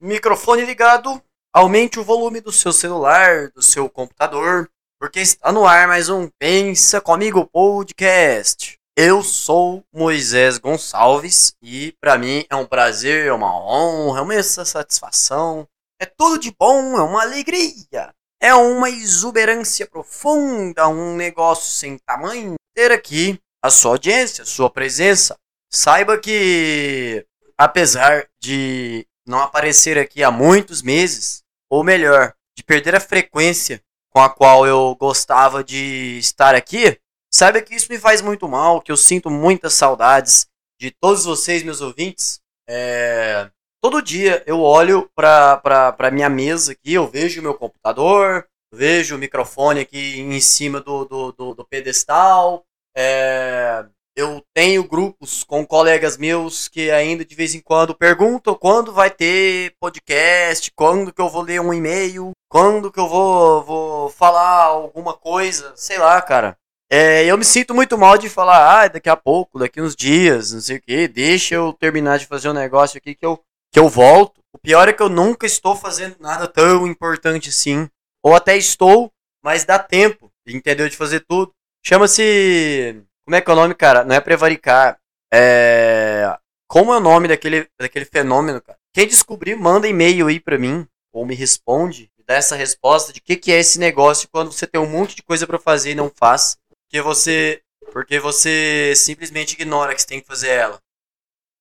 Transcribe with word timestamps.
Microfone 0.00 0.64
ligado, 0.64 1.20
aumente 1.52 1.98
o 1.98 2.04
volume 2.04 2.40
do 2.40 2.52
seu 2.52 2.72
celular, 2.72 3.50
do 3.50 3.60
seu 3.60 3.90
computador, 3.90 4.70
porque 4.96 5.18
está 5.18 5.50
no 5.50 5.66
ar 5.66 5.88
mais 5.88 6.08
um 6.08 6.28
Pensa 6.38 7.00
Comigo 7.00 7.44
Podcast. 7.46 8.78
Eu 8.96 9.24
sou 9.24 9.82
Moisés 9.92 10.56
Gonçalves 10.56 11.52
e 11.60 11.96
para 12.00 12.16
mim 12.16 12.44
é 12.48 12.54
um 12.54 12.64
prazer, 12.64 13.26
é 13.26 13.32
uma 13.32 13.52
honra, 13.60 14.20
é 14.20 14.22
uma 14.22 14.40
satisfação. 14.40 15.66
É 16.00 16.06
tudo 16.06 16.38
de 16.38 16.54
bom, 16.56 16.96
é 16.96 17.02
uma 17.02 17.22
alegria. 17.22 18.14
É 18.40 18.54
uma 18.54 18.88
exuberância 18.88 19.84
profunda, 19.84 20.86
um 20.86 21.16
negócio 21.16 21.72
sem 21.72 21.98
tamanho 21.98 22.54
ter 22.72 22.92
aqui 22.92 23.36
a 23.60 23.68
sua 23.68 23.92
audiência, 23.92 24.42
a 24.42 24.46
sua 24.46 24.70
presença. 24.70 25.36
Saiba 25.68 26.16
que, 26.18 27.26
apesar 27.58 28.28
de 28.40 29.07
não 29.30 29.40
aparecer 29.40 29.98
aqui 29.98 30.22
há 30.22 30.30
muitos 30.30 30.82
meses, 30.82 31.42
ou 31.70 31.84
melhor, 31.84 32.34
de 32.56 32.64
perder 32.64 32.94
a 32.94 33.00
frequência 33.00 33.82
com 34.10 34.20
a 34.20 34.28
qual 34.28 34.66
eu 34.66 34.96
gostava 34.98 35.62
de 35.62 36.18
estar 36.18 36.54
aqui, 36.54 36.98
saiba 37.32 37.60
que 37.60 37.74
isso 37.74 37.90
me 37.90 37.98
faz 37.98 38.20
muito 38.20 38.48
mal, 38.48 38.80
que 38.80 38.90
eu 38.90 38.96
sinto 38.96 39.30
muitas 39.30 39.74
saudades 39.74 40.46
de 40.80 40.90
todos 40.90 41.24
vocês, 41.24 41.62
meus 41.62 41.80
ouvintes. 41.80 42.40
É... 42.68 43.50
Todo 43.80 44.02
dia 44.02 44.42
eu 44.46 44.60
olho 44.60 45.08
para 45.14 45.62
a 45.96 46.10
minha 46.10 46.28
mesa 46.28 46.72
aqui, 46.72 46.94
eu 46.94 47.06
vejo 47.06 47.40
o 47.40 47.42
meu 47.42 47.54
computador, 47.54 48.48
vejo 48.72 49.14
o 49.14 49.18
microfone 49.18 49.80
aqui 49.80 50.20
em 50.20 50.40
cima 50.40 50.80
do, 50.80 51.04
do, 51.04 51.32
do, 51.32 51.54
do 51.54 51.64
pedestal, 51.64 52.64
é, 52.96 53.86
eu 54.18 54.44
tenho 54.52 54.82
grupos 54.82 55.44
com 55.44 55.64
colegas 55.64 56.16
meus 56.16 56.66
que 56.66 56.90
ainda 56.90 57.24
de 57.24 57.36
vez 57.36 57.54
em 57.54 57.60
quando 57.60 57.94
perguntam 57.94 58.52
quando 58.56 58.92
vai 58.92 59.10
ter 59.10 59.74
podcast, 59.80 60.72
quando 60.74 61.12
que 61.12 61.20
eu 61.20 61.28
vou 61.28 61.42
ler 61.42 61.60
um 61.60 61.72
e-mail, 61.72 62.32
quando 62.48 62.90
que 62.90 62.98
eu 62.98 63.08
vou, 63.08 63.62
vou 63.62 64.10
falar 64.10 64.64
alguma 64.64 65.14
coisa, 65.14 65.72
sei 65.76 65.98
lá, 65.98 66.20
cara. 66.20 66.56
É, 66.90 67.26
eu 67.26 67.38
me 67.38 67.44
sinto 67.44 67.72
muito 67.72 67.96
mal 67.96 68.18
de 68.18 68.28
falar, 68.28 68.82
ah, 68.82 68.88
daqui 68.88 69.08
a 69.08 69.16
pouco, 69.16 69.58
daqui 69.58 69.80
uns 69.80 69.94
dias, 69.94 70.52
não 70.52 70.60
sei 70.60 70.78
o 70.78 70.82
que, 70.82 71.06
deixa 71.06 71.54
eu 71.54 71.72
terminar 71.72 72.18
de 72.18 72.26
fazer 72.26 72.48
um 72.48 72.54
negócio 72.54 72.98
aqui 72.98 73.14
que 73.14 73.24
eu, 73.24 73.40
que 73.72 73.78
eu 73.78 73.88
volto. 73.88 74.40
O 74.52 74.58
pior 74.58 74.88
é 74.88 74.92
que 74.92 75.02
eu 75.02 75.08
nunca 75.08 75.46
estou 75.46 75.76
fazendo 75.76 76.16
nada 76.18 76.48
tão 76.48 76.88
importante 76.88 77.50
assim. 77.50 77.88
Ou 78.24 78.34
até 78.34 78.56
estou, 78.56 79.12
mas 79.44 79.64
dá 79.64 79.78
tempo, 79.78 80.28
entendeu? 80.44 80.88
De 80.88 80.96
fazer 80.96 81.20
tudo. 81.20 81.52
Chama-se. 81.86 83.07
Como 83.28 83.36
é 83.36 83.42
que 83.42 83.50
é 83.50 83.52
o 83.52 83.56
nome, 83.56 83.74
cara? 83.74 84.06
Não 84.06 84.14
é 84.14 84.22
prevaricar. 84.22 84.98
É. 85.30 86.34
Como 86.66 86.94
é 86.94 86.96
o 86.96 87.00
nome 87.00 87.28
daquele, 87.28 87.68
daquele 87.78 88.06
fenômeno, 88.06 88.58
cara? 88.58 88.78
Quem 88.90 89.06
descobrir, 89.06 89.54
manda 89.54 89.86
e-mail 89.86 90.28
aí 90.28 90.40
pra 90.40 90.56
mim. 90.56 90.88
Ou 91.12 91.26
me 91.26 91.34
responde. 91.34 92.10
Me 92.16 92.24
dá 92.24 92.36
essa 92.36 92.56
resposta 92.56 93.12
de 93.12 93.20
o 93.20 93.22
que, 93.22 93.36
que 93.36 93.52
é 93.52 93.58
esse 93.58 93.78
negócio 93.78 94.30
quando 94.32 94.50
você 94.50 94.66
tem 94.66 94.80
um 94.80 94.88
monte 94.88 95.14
de 95.14 95.22
coisa 95.22 95.46
para 95.46 95.58
fazer 95.58 95.90
e 95.90 95.94
não 95.94 96.08
faz. 96.08 96.56
Porque 96.70 97.02
você. 97.02 97.62
Porque 97.92 98.18
você 98.18 98.94
simplesmente 98.96 99.52
ignora 99.52 99.94
que 99.94 100.00
você 100.00 100.06
tem 100.06 100.22
que 100.22 100.26
fazer 100.26 100.48
ela. 100.48 100.80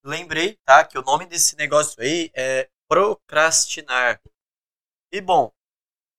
Lembrei, 0.05 0.57
tá? 0.63 0.85
Que 0.85 0.97
o 0.97 1.03
nome 1.03 1.25
desse 1.25 1.57
negócio 1.57 2.01
aí 2.01 2.31
é 2.33 2.69
procrastinar. 2.87 4.21
E 5.11 5.19
bom, 5.19 5.51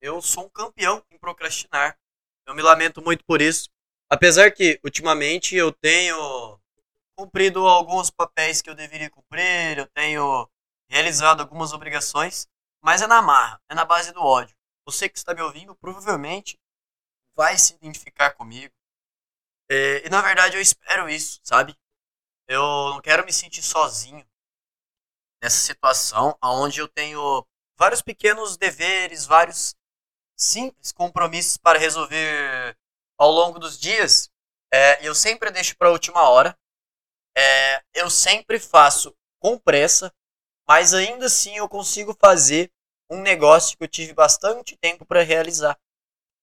eu 0.03 0.21
sou 0.21 0.45
um 0.45 0.51
campeão 0.51 1.03
em 1.11 1.17
procrastinar. 1.17 1.97
Eu 2.47 2.55
me 2.55 2.61
lamento 2.61 3.01
muito 3.01 3.25
por 3.25 3.41
isso. 3.41 3.71
Apesar 4.11 4.51
que, 4.51 4.81
ultimamente, 4.83 5.55
eu 5.55 5.71
tenho 5.71 6.59
cumprido 7.17 7.67
alguns 7.67 8.11
papéis 8.11 8.63
que 8.63 8.71
eu 8.71 8.75
deveria 8.75 9.11
cumprir, 9.11 9.79
eu 9.79 9.87
tenho 9.89 10.49
realizado 10.89 11.41
algumas 11.41 11.73
obrigações, 11.73 12.49
mas 12.83 13.03
é 13.03 13.07
na 13.07 13.21
marra, 13.21 13.61
é 13.69 13.75
na 13.75 13.85
base 13.85 14.13
do 14.13 14.23
ódio. 14.23 14.57
Você 14.87 15.09
que 15.09 15.19
está 15.19 15.35
me 15.35 15.43
ouvindo 15.43 15.75
provavelmente 15.75 16.59
vai 17.37 17.59
se 17.59 17.75
identificar 17.75 18.31
comigo. 18.31 18.73
É, 19.71 20.07
e 20.07 20.09
na 20.09 20.23
verdade 20.23 20.57
eu 20.57 20.61
espero 20.63 21.09
isso, 21.11 21.41
sabe? 21.43 21.77
Eu 22.47 22.63
não 22.91 23.01
quero 23.03 23.27
me 23.27 23.33
sentir 23.33 23.63
sozinho 23.63 24.27
nessa 25.43 25.59
situação 25.59 26.37
onde 26.43 26.81
eu 26.81 26.89
tenho 26.89 27.47
vários 27.77 28.01
pequenos 28.01 28.57
deveres, 28.57 29.27
vários 29.27 29.77
simples 30.37 30.93
compromissos 30.93 31.59
para 31.59 31.79
resolver 31.79 32.77
ao 33.19 33.31
longo 33.31 33.59
dos 33.59 33.79
dias, 33.79 34.31
é, 34.73 35.07
eu 35.07 35.15
sempre 35.15 35.51
deixo 35.51 35.77
para 35.77 35.89
a 35.89 35.93
última 35.93 36.29
hora. 36.29 36.57
É, 37.37 37.83
eu 37.95 38.09
sempre 38.09 38.59
faço 38.59 39.15
com 39.41 39.59
pressa, 39.59 40.13
mas 40.67 40.95
ainda 40.95 41.27
assim 41.27 41.57
eu 41.57 41.69
consigo 41.69 42.17
fazer 42.19 42.71
um 43.11 43.21
negócio 43.21 43.77
que 43.77 43.85
eu 43.85 43.89
tive 43.89 44.13
bastante 44.13 44.77
tempo 44.77 45.05
para 45.05 45.23
realizar, 45.23 45.79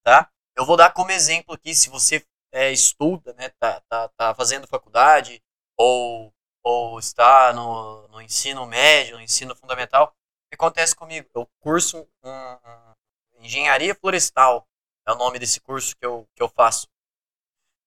tá? 0.04 0.30
Eu 0.56 0.64
vou 0.64 0.76
dar 0.76 0.92
como 0.92 1.10
exemplo 1.10 1.54
aqui, 1.54 1.74
se 1.74 1.88
você 1.88 2.24
é, 2.52 2.72
estuda, 2.72 3.32
né, 3.34 3.50
tá, 3.60 3.80
tá, 3.88 4.08
tá 4.08 4.34
fazendo 4.34 4.66
faculdade 4.66 5.42
ou, 5.76 6.32
ou 6.64 6.98
está 6.98 7.52
no, 7.52 8.08
no 8.08 8.20
ensino 8.20 8.66
médio, 8.66 9.16
no 9.16 9.22
ensino 9.22 9.54
fundamental, 9.54 10.06
o 10.06 10.48
que 10.48 10.54
acontece 10.54 10.96
comigo? 10.96 11.28
Eu 11.34 11.46
curso 11.60 12.08
um, 12.24 12.30
um, 12.30 12.94
engenharia 13.40 13.94
florestal, 13.94 14.66
é 15.06 15.12
o 15.12 15.16
nome 15.16 15.38
desse 15.38 15.60
curso 15.60 15.96
que 15.96 16.04
eu, 16.04 16.28
que 16.34 16.42
eu 16.42 16.48
faço. 16.48 16.88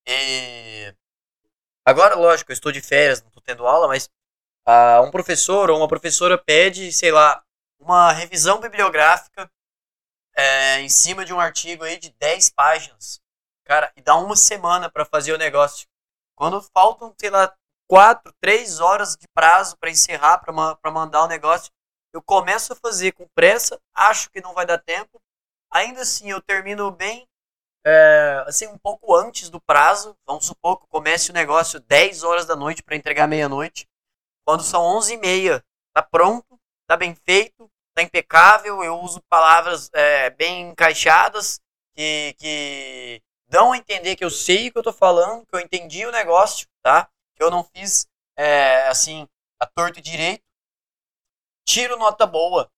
E 0.07 0.93
agora, 1.85 2.15
lógico, 2.15 2.51
eu 2.51 2.53
estou 2.53 2.71
de 2.71 2.81
férias, 2.81 3.21
não 3.21 3.27
estou 3.27 3.43
tendo 3.43 3.67
aula, 3.67 3.87
mas 3.87 4.09
uh, 4.67 5.01
um 5.05 5.11
professor 5.11 5.69
ou 5.69 5.77
uma 5.77 5.87
professora 5.87 6.37
pede, 6.37 6.91
sei 6.91 7.11
lá, 7.11 7.43
uma 7.79 8.11
revisão 8.11 8.59
bibliográfica 8.59 9.51
é, 10.35 10.79
em 10.79 10.89
cima 10.89 11.25
de 11.25 11.33
um 11.33 11.39
artigo 11.39 11.83
aí 11.83 11.97
de 11.97 12.11
10 12.11 12.51
páginas. 12.51 13.21
Cara, 13.65 13.91
e 13.95 14.01
dá 14.01 14.15
uma 14.15 14.35
semana 14.35 14.89
para 14.89 15.05
fazer 15.05 15.33
o 15.33 15.37
negócio. 15.37 15.87
Quando 16.35 16.61
faltam, 16.73 17.13
sei 17.19 17.29
lá, 17.29 17.53
4, 17.87 18.33
3 18.39 18.79
horas 18.79 19.15
de 19.15 19.27
prazo 19.27 19.77
para 19.77 19.89
encerrar, 19.89 20.37
para 20.37 20.91
mandar 20.91 21.23
o 21.23 21.27
negócio, 21.27 21.71
eu 22.13 22.21
começo 22.21 22.73
a 22.73 22.75
fazer 22.75 23.11
com 23.11 23.27
pressa, 23.35 23.79
acho 23.93 24.29
que 24.31 24.41
não 24.41 24.53
vai 24.53 24.65
dar 24.65 24.79
tempo, 24.79 25.21
Ainda 25.71 26.01
assim, 26.01 26.29
eu 26.31 26.41
termino 26.41 26.91
bem, 26.91 27.27
é, 27.85 28.43
assim, 28.47 28.67
um 28.67 28.77
pouco 28.77 29.15
antes 29.15 29.49
do 29.49 29.61
prazo. 29.61 30.17
Vamos 30.25 30.45
supor 30.45 30.79
que 30.79 30.87
comece 30.87 31.31
o 31.31 31.33
negócio 31.33 31.79
10 31.79 32.23
horas 32.23 32.45
da 32.45 32.55
noite 32.55 32.83
para 32.83 32.95
entregar 32.95 33.27
meia-noite. 33.27 33.87
Quando 34.45 34.63
são 34.63 34.83
11 34.83 35.13
e 35.13 35.17
meia, 35.17 35.63
tá 35.93 36.01
pronto, 36.01 36.59
tá 36.87 36.97
bem 36.97 37.15
feito, 37.15 37.69
tá 37.93 38.01
impecável. 38.01 38.83
Eu 38.83 38.99
uso 38.99 39.21
palavras 39.29 39.89
é, 39.93 40.29
bem 40.31 40.69
encaixadas 40.69 41.61
que, 41.93 42.35
que 42.39 43.21
dão 43.47 43.71
a 43.71 43.77
entender 43.77 44.15
que 44.15 44.23
eu 44.25 44.31
sei 44.31 44.69
o 44.69 44.71
que 44.71 44.77
eu 44.79 44.83
tô 44.83 44.93
falando, 44.93 45.45
que 45.45 45.55
eu 45.55 45.59
entendi 45.59 46.05
o 46.05 46.11
negócio, 46.11 46.67
tá? 46.81 47.09
Que 47.35 47.43
eu 47.43 47.51
não 47.51 47.63
fiz, 47.63 48.07
é, 48.35 48.87
assim, 48.87 49.27
a 49.59 49.65
torto 49.65 49.99
e 49.99 50.01
direito. 50.01 50.43
Tiro 51.65 51.97
nota 51.97 52.25
boa, 52.25 52.71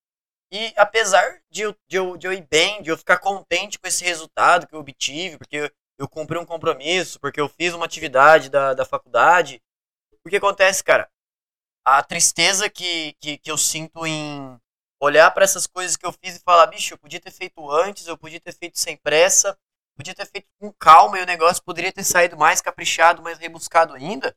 e 0.51 0.73
apesar 0.75 1.41
de 1.50 1.62
eu, 1.62 1.75
de, 1.88 1.95
eu, 1.95 2.17
de 2.17 2.28
eu 2.28 2.34
ir 2.34 2.45
bem, 2.50 2.81
de 2.81 2.89
eu 2.89 2.97
ficar 2.97 3.17
contente 3.17 3.79
com 3.79 3.88
esse 3.88 4.03
resultado 4.03 4.67
que 4.67 4.75
eu 4.75 4.79
obtive, 4.79 5.38
porque 5.38 5.56
eu, 5.56 5.72
eu 5.97 6.09
cumpri 6.09 6.38
um 6.38 6.45
compromisso, 6.45 7.19
porque 7.19 7.39
eu 7.39 7.47
fiz 7.47 7.73
uma 7.73 7.85
atividade 7.85 8.50
da, 8.50 8.73
da 8.73 8.85
faculdade, 8.85 9.62
o 10.25 10.29
que 10.29 10.35
acontece, 10.35 10.84
cara? 10.84 11.09
A 11.85 12.03
tristeza 12.03 12.69
que, 12.69 13.13
que, 13.19 13.38
que 13.38 13.50
eu 13.50 13.57
sinto 13.57 14.06
em 14.06 14.59
olhar 15.00 15.31
para 15.31 15.44
essas 15.44 15.66
coisas 15.66 15.95
que 15.95 16.06
eu 16.06 16.12
fiz 16.12 16.35
e 16.35 16.44
falar, 16.44 16.68
bicho, 16.68 16.94
eu 16.94 16.97
podia 16.97 17.19
ter 17.19 17.31
feito 17.31 17.72
antes, 17.72 18.06
eu 18.06 18.18
podia 18.18 18.39
ter 18.39 18.53
feito 18.53 18.78
sem 18.78 18.97
pressa, 18.97 19.57
podia 19.95 20.13
ter 20.13 20.25
feito 20.25 20.47
com 20.59 20.72
calma 20.73 21.18
e 21.18 21.23
o 21.23 21.25
negócio 21.25 21.63
poderia 21.63 21.91
ter 21.94 22.03
saído 22.03 22.38
mais 22.38 22.62
caprichado, 22.62 23.22
mais 23.22 23.39
rebuscado 23.39 23.94
ainda. 23.94 24.35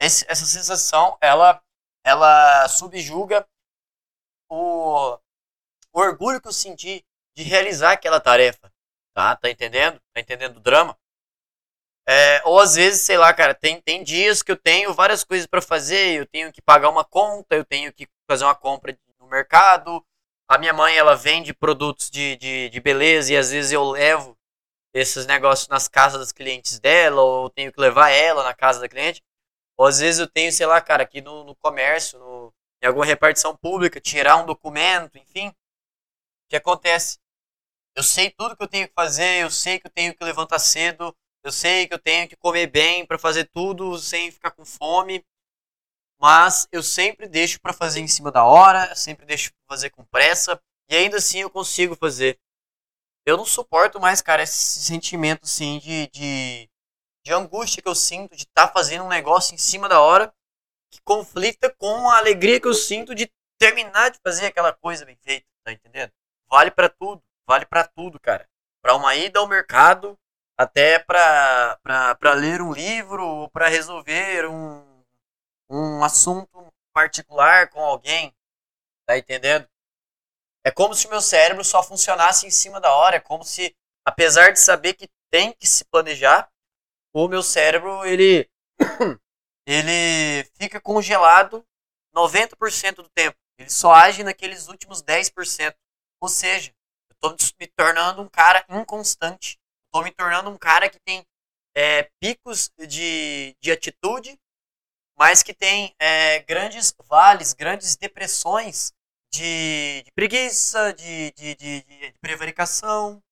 Esse, 0.00 0.24
essa 0.28 0.46
sensação, 0.46 1.18
ela, 1.20 1.60
ela 2.04 2.68
subjuga 2.68 3.46
o, 4.48 5.18
o 5.96 6.00
orgulho 6.00 6.40
que 6.40 6.48
eu 6.48 6.52
senti 6.52 7.02
de 7.34 7.42
realizar 7.42 7.92
aquela 7.92 8.20
tarefa. 8.20 8.70
Tá? 9.14 9.34
Tá 9.34 9.50
entendendo? 9.50 9.98
Tá 10.12 10.20
entendendo 10.20 10.58
o 10.58 10.60
drama? 10.60 10.96
É, 12.06 12.42
ou 12.44 12.60
às 12.60 12.74
vezes, 12.74 13.02
sei 13.02 13.16
lá, 13.16 13.32
cara, 13.32 13.54
tem, 13.54 13.80
tem 13.80 14.04
dias 14.04 14.42
que 14.42 14.52
eu 14.52 14.56
tenho 14.56 14.92
várias 14.92 15.24
coisas 15.24 15.46
para 15.46 15.60
fazer, 15.60 16.20
eu 16.20 16.26
tenho 16.26 16.52
que 16.52 16.62
pagar 16.62 16.90
uma 16.90 17.04
conta, 17.04 17.56
eu 17.56 17.64
tenho 17.64 17.92
que 17.92 18.06
fazer 18.30 18.44
uma 18.44 18.54
compra 18.54 18.96
no 19.18 19.26
mercado. 19.26 20.04
A 20.48 20.58
minha 20.58 20.72
mãe, 20.72 20.96
ela 20.96 21.16
vende 21.16 21.52
produtos 21.52 22.10
de, 22.10 22.36
de, 22.36 22.68
de 22.68 22.80
beleza 22.80 23.32
e 23.32 23.36
às 23.36 23.50
vezes 23.50 23.72
eu 23.72 23.82
levo 23.82 24.36
esses 24.94 25.26
negócios 25.26 25.68
nas 25.68 25.88
casas 25.88 26.20
dos 26.20 26.32
clientes 26.32 26.78
dela, 26.78 27.20
ou 27.22 27.44
eu 27.46 27.50
tenho 27.50 27.72
que 27.72 27.80
levar 27.80 28.10
ela 28.10 28.44
na 28.44 28.54
casa 28.54 28.80
da 28.80 28.88
cliente. 28.88 29.22
Ou 29.78 29.86
às 29.86 29.98
vezes 29.98 30.20
eu 30.20 30.28
tenho, 30.28 30.52
sei 30.52 30.66
lá, 30.66 30.80
cara, 30.80 31.02
aqui 31.02 31.20
no, 31.20 31.42
no 31.42 31.54
comércio, 31.56 32.18
no, 32.18 32.54
em 32.82 32.86
alguma 32.86 33.04
repartição 33.04 33.56
pública, 33.56 34.00
tirar 34.00 34.36
um 34.36 34.46
documento, 34.46 35.18
enfim. 35.18 35.52
Que 36.48 36.56
acontece? 36.56 37.18
Eu 37.96 38.02
sei 38.02 38.30
tudo 38.30 38.56
que 38.56 38.62
eu 38.62 38.68
tenho 38.68 38.88
que 38.88 38.94
fazer, 38.94 39.42
eu 39.42 39.50
sei 39.50 39.80
que 39.80 39.86
eu 39.86 39.90
tenho 39.90 40.14
que 40.14 40.24
levantar 40.24 40.58
cedo, 40.58 41.16
eu 41.42 41.52
sei 41.52 41.86
que 41.86 41.94
eu 41.94 41.98
tenho 41.98 42.28
que 42.28 42.36
comer 42.36 42.66
bem 42.66 43.06
para 43.06 43.18
fazer 43.18 43.44
tudo 43.54 43.98
sem 43.98 44.30
ficar 44.30 44.50
com 44.50 44.64
fome. 44.64 45.24
mas 46.18 46.66
eu 46.72 46.82
sempre 46.82 47.28
deixo 47.28 47.60
para 47.60 47.72
fazer 47.72 48.00
em 48.00 48.08
cima 48.08 48.32
da 48.32 48.44
hora, 48.44 48.94
sempre 48.94 49.26
deixo 49.26 49.52
pra 49.52 49.76
fazer 49.76 49.90
com 49.90 50.04
pressa, 50.04 50.60
e 50.90 50.96
ainda 50.96 51.18
assim 51.18 51.40
eu 51.40 51.50
consigo 51.50 51.94
fazer. 51.96 52.38
Eu 53.26 53.36
não 53.36 53.44
suporto 53.44 54.00
mais, 54.00 54.22
cara, 54.22 54.42
esse 54.42 54.80
sentimento, 54.80 55.44
assim, 55.44 55.78
de, 55.80 56.06
de, 56.08 56.70
de 57.24 57.32
angústia 57.32 57.82
que 57.82 57.88
eu 57.88 57.94
sinto 57.94 58.36
de 58.36 58.44
estar 58.44 58.68
tá 58.68 58.72
fazendo 58.72 59.04
um 59.04 59.08
negócio 59.08 59.54
em 59.54 59.58
cima 59.58 59.88
da 59.88 60.00
hora 60.00 60.32
que 60.90 61.00
conflita 61.02 61.70
com 61.74 62.08
a 62.08 62.18
alegria 62.18 62.60
que 62.60 62.68
eu 62.68 62.74
sinto 62.74 63.14
de 63.14 63.30
terminar 63.58 64.10
de 64.10 64.18
fazer 64.22 64.46
aquela 64.46 64.72
coisa 64.72 65.04
bem 65.04 65.16
feita, 65.22 65.46
tá 65.64 65.72
entendendo? 65.72 66.12
Vale 66.48 66.70
para 66.70 66.88
tudo, 66.88 67.22
vale 67.46 67.66
para 67.66 67.84
tudo, 67.84 68.20
cara. 68.20 68.48
Para 68.82 68.94
uma 68.94 69.14
ida 69.14 69.40
ao 69.40 69.48
mercado, 69.48 70.18
até 70.56 70.98
para 70.98 71.78
ler 72.34 72.62
um 72.62 72.72
livro, 72.72 73.26
ou 73.26 73.50
para 73.50 73.68
resolver 73.68 74.48
um, 74.48 75.04
um 75.68 76.04
assunto 76.04 76.72
particular 76.92 77.68
com 77.68 77.80
alguém, 77.80 78.34
tá 79.06 79.18
entendendo? 79.18 79.68
É 80.64 80.70
como 80.70 80.94
se 80.94 81.06
o 81.06 81.10
meu 81.10 81.20
cérebro 81.20 81.64
só 81.64 81.82
funcionasse 81.82 82.46
em 82.46 82.50
cima 82.50 82.80
da 82.80 82.92
hora, 82.94 83.16
é 83.16 83.20
como 83.20 83.44
se, 83.44 83.76
apesar 84.04 84.50
de 84.50 84.60
saber 84.60 84.94
que 84.94 85.08
tem 85.30 85.52
que 85.52 85.66
se 85.66 85.84
planejar, 85.84 86.50
o 87.12 87.28
meu 87.28 87.42
cérebro, 87.42 88.04
ele 88.04 88.48
ele 89.66 90.44
fica 90.54 90.80
congelado 90.80 91.64
90% 92.14 92.96
do 92.96 93.08
tempo. 93.08 93.36
Ele 93.58 93.70
só 93.70 93.92
age 93.92 94.22
naqueles 94.22 94.68
últimos 94.68 95.02
10%. 95.02 95.74
Ou 96.20 96.28
seja, 96.28 96.72
eu 97.22 97.34
estou 97.34 97.56
me 97.60 97.66
tornando 97.66 98.22
um 98.22 98.28
cara 98.28 98.64
inconstante. 98.68 99.58
Estou 99.86 100.04
me 100.04 100.10
tornando 100.10 100.50
um 100.50 100.58
cara 100.58 100.88
que 100.88 100.98
tem 101.00 101.24
é, 101.74 102.10
picos 102.20 102.70
de, 102.88 103.56
de 103.60 103.70
atitude, 103.70 104.38
mas 105.18 105.42
que 105.42 105.54
tem 105.54 105.94
é, 105.98 106.40
grandes 106.40 106.94
vales, 107.08 107.52
grandes 107.52 107.96
depressões 107.96 108.92
de, 109.32 110.02
de 110.04 110.12
preguiça, 110.12 110.92
de, 110.92 111.32
de, 111.32 111.54
de, 111.54 111.82
de 111.82 112.14
prevaricação, 112.20 113.22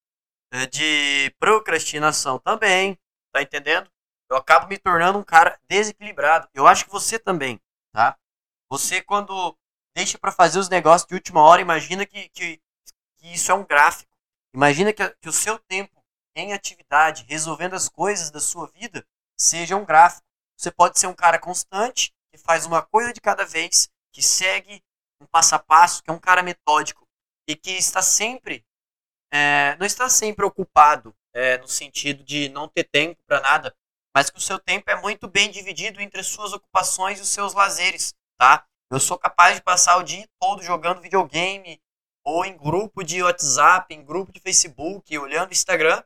é, 0.52 0.66
de 0.66 1.34
procrastinação 1.38 2.38
também. 2.38 2.98
Tá 3.32 3.42
entendendo? 3.42 3.90
eu 4.30 4.36
acabo 4.36 4.66
me 4.66 4.78
tornando 4.78 5.18
um 5.18 5.24
cara 5.24 5.58
desequilibrado. 5.68 6.48
Eu 6.52 6.66
acho 6.66 6.84
que 6.84 6.90
você 6.90 7.18
também, 7.18 7.60
tá? 7.92 8.16
Você, 8.70 9.00
quando 9.00 9.56
deixa 9.96 10.18
para 10.18 10.32
fazer 10.32 10.58
os 10.58 10.68
negócios 10.68 11.06
de 11.06 11.14
última 11.14 11.40
hora, 11.40 11.60
imagina 11.60 12.04
que, 12.04 12.28
que, 12.30 12.60
isso 13.32 13.50
é 13.50 13.54
um 13.54 13.64
gráfico. 13.64 14.14
Imagina 14.54 14.92
que, 14.92 15.08
que 15.20 15.28
o 15.28 15.32
seu 15.32 15.58
tempo 15.58 15.94
em 16.36 16.52
atividade, 16.52 17.24
resolvendo 17.28 17.74
as 17.74 17.88
coisas 17.88 18.30
da 18.30 18.40
sua 18.40 18.66
vida, 18.68 19.06
seja 19.38 19.76
um 19.76 19.84
gráfico. 19.84 20.26
Você 20.56 20.70
pode 20.70 20.98
ser 20.98 21.06
um 21.06 21.14
cara 21.14 21.38
constante, 21.38 22.12
que 22.32 22.38
faz 22.38 22.66
uma 22.66 22.82
coisa 22.82 23.12
de 23.12 23.20
cada 23.20 23.44
vez, 23.44 23.88
que 24.12 24.22
segue 24.22 24.82
um 25.20 25.26
passo 25.26 25.54
a 25.54 25.58
passo, 25.58 26.02
que 26.02 26.10
é 26.10 26.12
um 26.12 26.18
cara 26.18 26.42
metódico 26.42 27.06
e 27.48 27.54
que 27.54 27.72
está 27.72 28.02
sempre, 28.02 28.64
é, 29.32 29.76
não 29.76 29.86
está 29.86 30.08
sempre 30.08 30.44
ocupado 30.44 31.14
é, 31.32 31.58
no 31.58 31.68
sentido 31.68 32.22
de 32.24 32.48
não 32.48 32.68
ter 32.68 32.84
tempo 32.84 33.20
para 33.26 33.40
nada, 33.40 33.76
mas 34.14 34.30
que 34.30 34.38
o 34.38 34.40
seu 34.40 34.58
tempo 34.58 34.90
é 34.90 35.00
muito 35.00 35.28
bem 35.28 35.50
dividido 35.50 36.00
entre 36.00 36.20
as 36.20 36.26
suas 36.28 36.52
ocupações 36.52 37.18
e 37.18 37.22
os 37.22 37.28
seus 37.28 37.52
lazeres, 37.52 38.14
tá? 38.38 38.64
Eu 38.90 39.00
sou 39.00 39.18
capaz 39.18 39.56
de 39.56 39.62
passar 39.62 39.96
o 39.96 40.04
dia 40.04 40.26
todo 40.40 40.62
jogando 40.62 41.00
videogame, 41.00 41.80
ou 42.24 42.44
em 42.44 42.56
grupo 42.56 43.04
de 43.04 43.22
WhatsApp, 43.22 43.94
em 43.94 44.04
grupo 44.04 44.32
de 44.32 44.40
Facebook, 44.40 45.16
olhando 45.18 45.52
Instagram, 45.52 46.02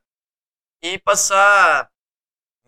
e 0.82 0.98
passar 0.98 1.90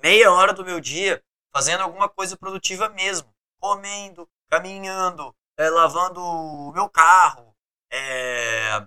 meia 0.02 0.32
hora 0.32 0.52
do 0.52 0.64
meu 0.64 0.81
dia 0.81 1.23
fazendo 1.52 1.82
alguma 1.82 2.08
coisa 2.08 2.37
produtiva 2.37 2.88
mesmo. 2.88 3.35
Comendo, 3.58 4.29
caminhando, 4.49 5.35
é, 5.56 5.69
lavando 5.69 6.20
o 6.23 6.73
meu 6.73 6.88
carro, 6.88 7.55
é, 7.93 8.87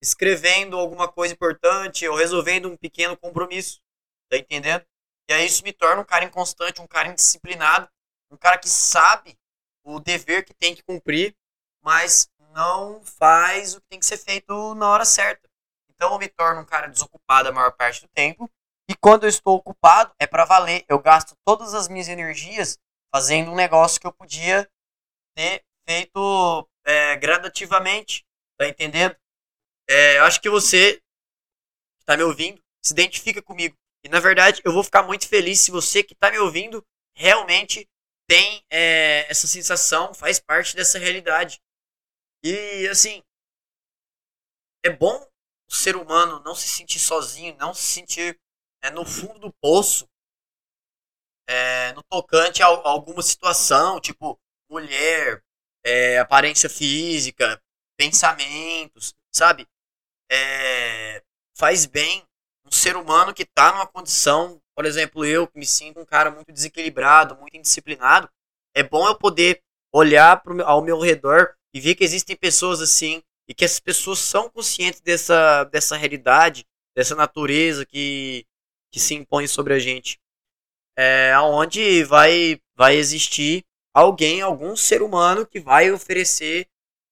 escrevendo 0.00 0.78
alguma 0.78 1.08
coisa 1.08 1.34
importante 1.34 2.06
ou 2.06 2.16
resolvendo 2.16 2.70
um 2.70 2.76
pequeno 2.76 3.16
compromisso. 3.16 3.80
Tá 4.28 4.36
entendendo? 4.36 4.84
E 5.28 5.32
aí 5.32 5.46
isso 5.46 5.64
me 5.64 5.72
torna 5.72 6.02
um 6.02 6.04
cara 6.04 6.24
inconstante, 6.24 6.80
um 6.80 6.86
cara 6.86 7.08
indisciplinado, 7.08 7.88
um 8.30 8.36
cara 8.36 8.58
que 8.58 8.68
sabe 8.68 9.38
o 9.82 9.98
dever 9.98 10.44
que 10.44 10.54
tem 10.54 10.74
que 10.74 10.82
cumprir, 10.82 11.34
mas 11.82 12.30
não 12.54 13.02
faz 13.04 13.74
o 13.74 13.80
que 13.80 13.88
tem 13.88 13.98
que 13.98 14.06
ser 14.06 14.16
feito 14.16 14.74
na 14.76 14.88
hora 14.88 15.04
certa. 15.04 15.48
Então 15.90 16.12
eu 16.12 16.18
me 16.18 16.28
torno 16.28 16.60
um 16.60 16.64
cara 16.64 16.86
desocupado 16.86 17.48
a 17.48 17.52
maior 17.52 17.72
parte 17.72 18.02
do 18.02 18.08
tempo. 18.08 18.50
E 18.88 18.94
quando 18.94 19.24
eu 19.24 19.28
estou 19.28 19.56
ocupado, 19.56 20.14
é 20.18 20.26
para 20.26 20.44
valer. 20.44 20.84
Eu 20.88 20.98
gasto 20.98 21.36
todas 21.44 21.74
as 21.74 21.88
minhas 21.88 22.08
energias 22.08 22.78
fazendo 23.12 23.50
um 23.50 23.54
negócio 23.54 24.00
que 24.00 24.06
eu 24.06 24.12
podia 24.12 24.70
ter 25.36 25.64
feito 25.86 26.68
é, 26.84 27.16
gradativamente. 27.16 28.24
Tá 28.56 28.68
entendendo? 28.68 29.16
É, 29.88 30.18
eu 30.18 30.24
acho 30.24 30.40
que 30.40 30.48
você 30.48 30.94
que 30.94 32.02
está 32.02 32.16
me 32.16 32.22
ouvindo 32.22 32.62
se 32.84 32.92
identifica 32.92 33.42
comigo. 33.42 33.76
E 34.04 34.08
na 34.08 34.20
verdade, 34.20 34.62
eu 34.64 34.72
vou 34.72 34.84
ficar 34.84 35.02
muito 35.02 35.26
feliz 35.26 35.60
se 35.60 35.70
você 35.70 36.02
que 36.02 36.12
está 36.12 36.30
me 36.30 36.38
ouvindo 36.38 36.84
realmente 37.16 37.88
tem 38.28 38.64
é, 38.70 39.26
essa 39.28 39.46
sensação, 39.46 40.14
faz 40.14 40.38
parte 40.38 40.76
dessa 40.76 40.98
realidade. 40.98 41.60
E 42.46 42.86
assim, 42.88 43.22
é 44.84 44.90
bom 44.90 45.26
o 45.66 45.74
ser 45.74 45.96
humano 45.96 46.42
não 46.44 46.54
se 46.54 46.68
sentir 46.68 46.98
sozinho, 46.98 47.56
não 47.56 47.72
se 47.72 47.82
sentir 47.82 48.38
é, 48.82 48.90
no 48.90 49.06
fundo 49.06 49.38
do 49.38 49.52
poço, 49.62 50.06
é, 51.48 51.94
no 51.94 52.02
tocante 52.02 52.62
a, 52.62 52.66
a, 52.66 52.88
alguma 52.90 53.22
situação, 53.22 53.98
tipo 53.98 54.38
mulher, 54.68 55.42
é, 55.82 56.18
aparência 56.18 56.68
física, 56.68 57.58
pensamentos, 57.96 59.14
sabe? 59.34 59.66
É, 60.30 61.22
faz 61.56 61.86
bem 61.86 62.22
um 62.66 62.70
ser 62.70 62.94
humano 62.94 63.32
que 63.32 63.44
está 63.44 63.72
numa 63.72 63.86
condição, 63.86 64.60
por 64.76 64.84
exemplo, 64.84 65.24
eu 65.24 65.48
que 65.48 65.58
me 65.58 65.66
sinto 65.66 65.98
um 65.98 66.04
cara 66.04 66.30
muito 66.30 66.52
desequilibrado, 66.52 67.36
muito 67.36 67.56
indisciplinado, 67.56 68.28
é 68.74 68.82
bom 68.82 69.08
eu 69.08 69.16
poder 69.16 69.62
olhar 69.90 70.42
pro, 70.42 70.62
ao 70.62 70.82
meu 70.82 71.00
redor 71.00 71.56
e 71.74 71.80
ver 71.80 71.94
que 71.96 72.04
existem 72.04 72.36
pessoas 72.36 72.80
assim 72.80 73.22
e 73.48 73.52
que 73.52 73.64
essas 73.64 73.80
pessoas 73.80 74.20
são 74.20 74.48
conscientes 74.48 75.00
dessa, 75.00 75.64
dessa 75.64 75.96
realidade, 75.96 76.64
dessa 76.96 77.14
natureza 77.14 77.84
que, 77.84 78.46
que 78.90 79.00
se 79.00 79.14
impõe 79.14 79.46
sobre 79.46 79.74
a 79.74 79.78
gente. 79.78 80.18
É, 80.96 81.32
aonde 81.32 82.04
vai, 82.04 82.60
vai 82.76 82.96
existir 82.96 83.64
alguém, 83.92 84.40
algum 84.40 84.76
ser 84.76 85.02
humano 85.02 85.44
que 85.44 85.58
vai 85.60 85.90
oferecer 85.90 86.68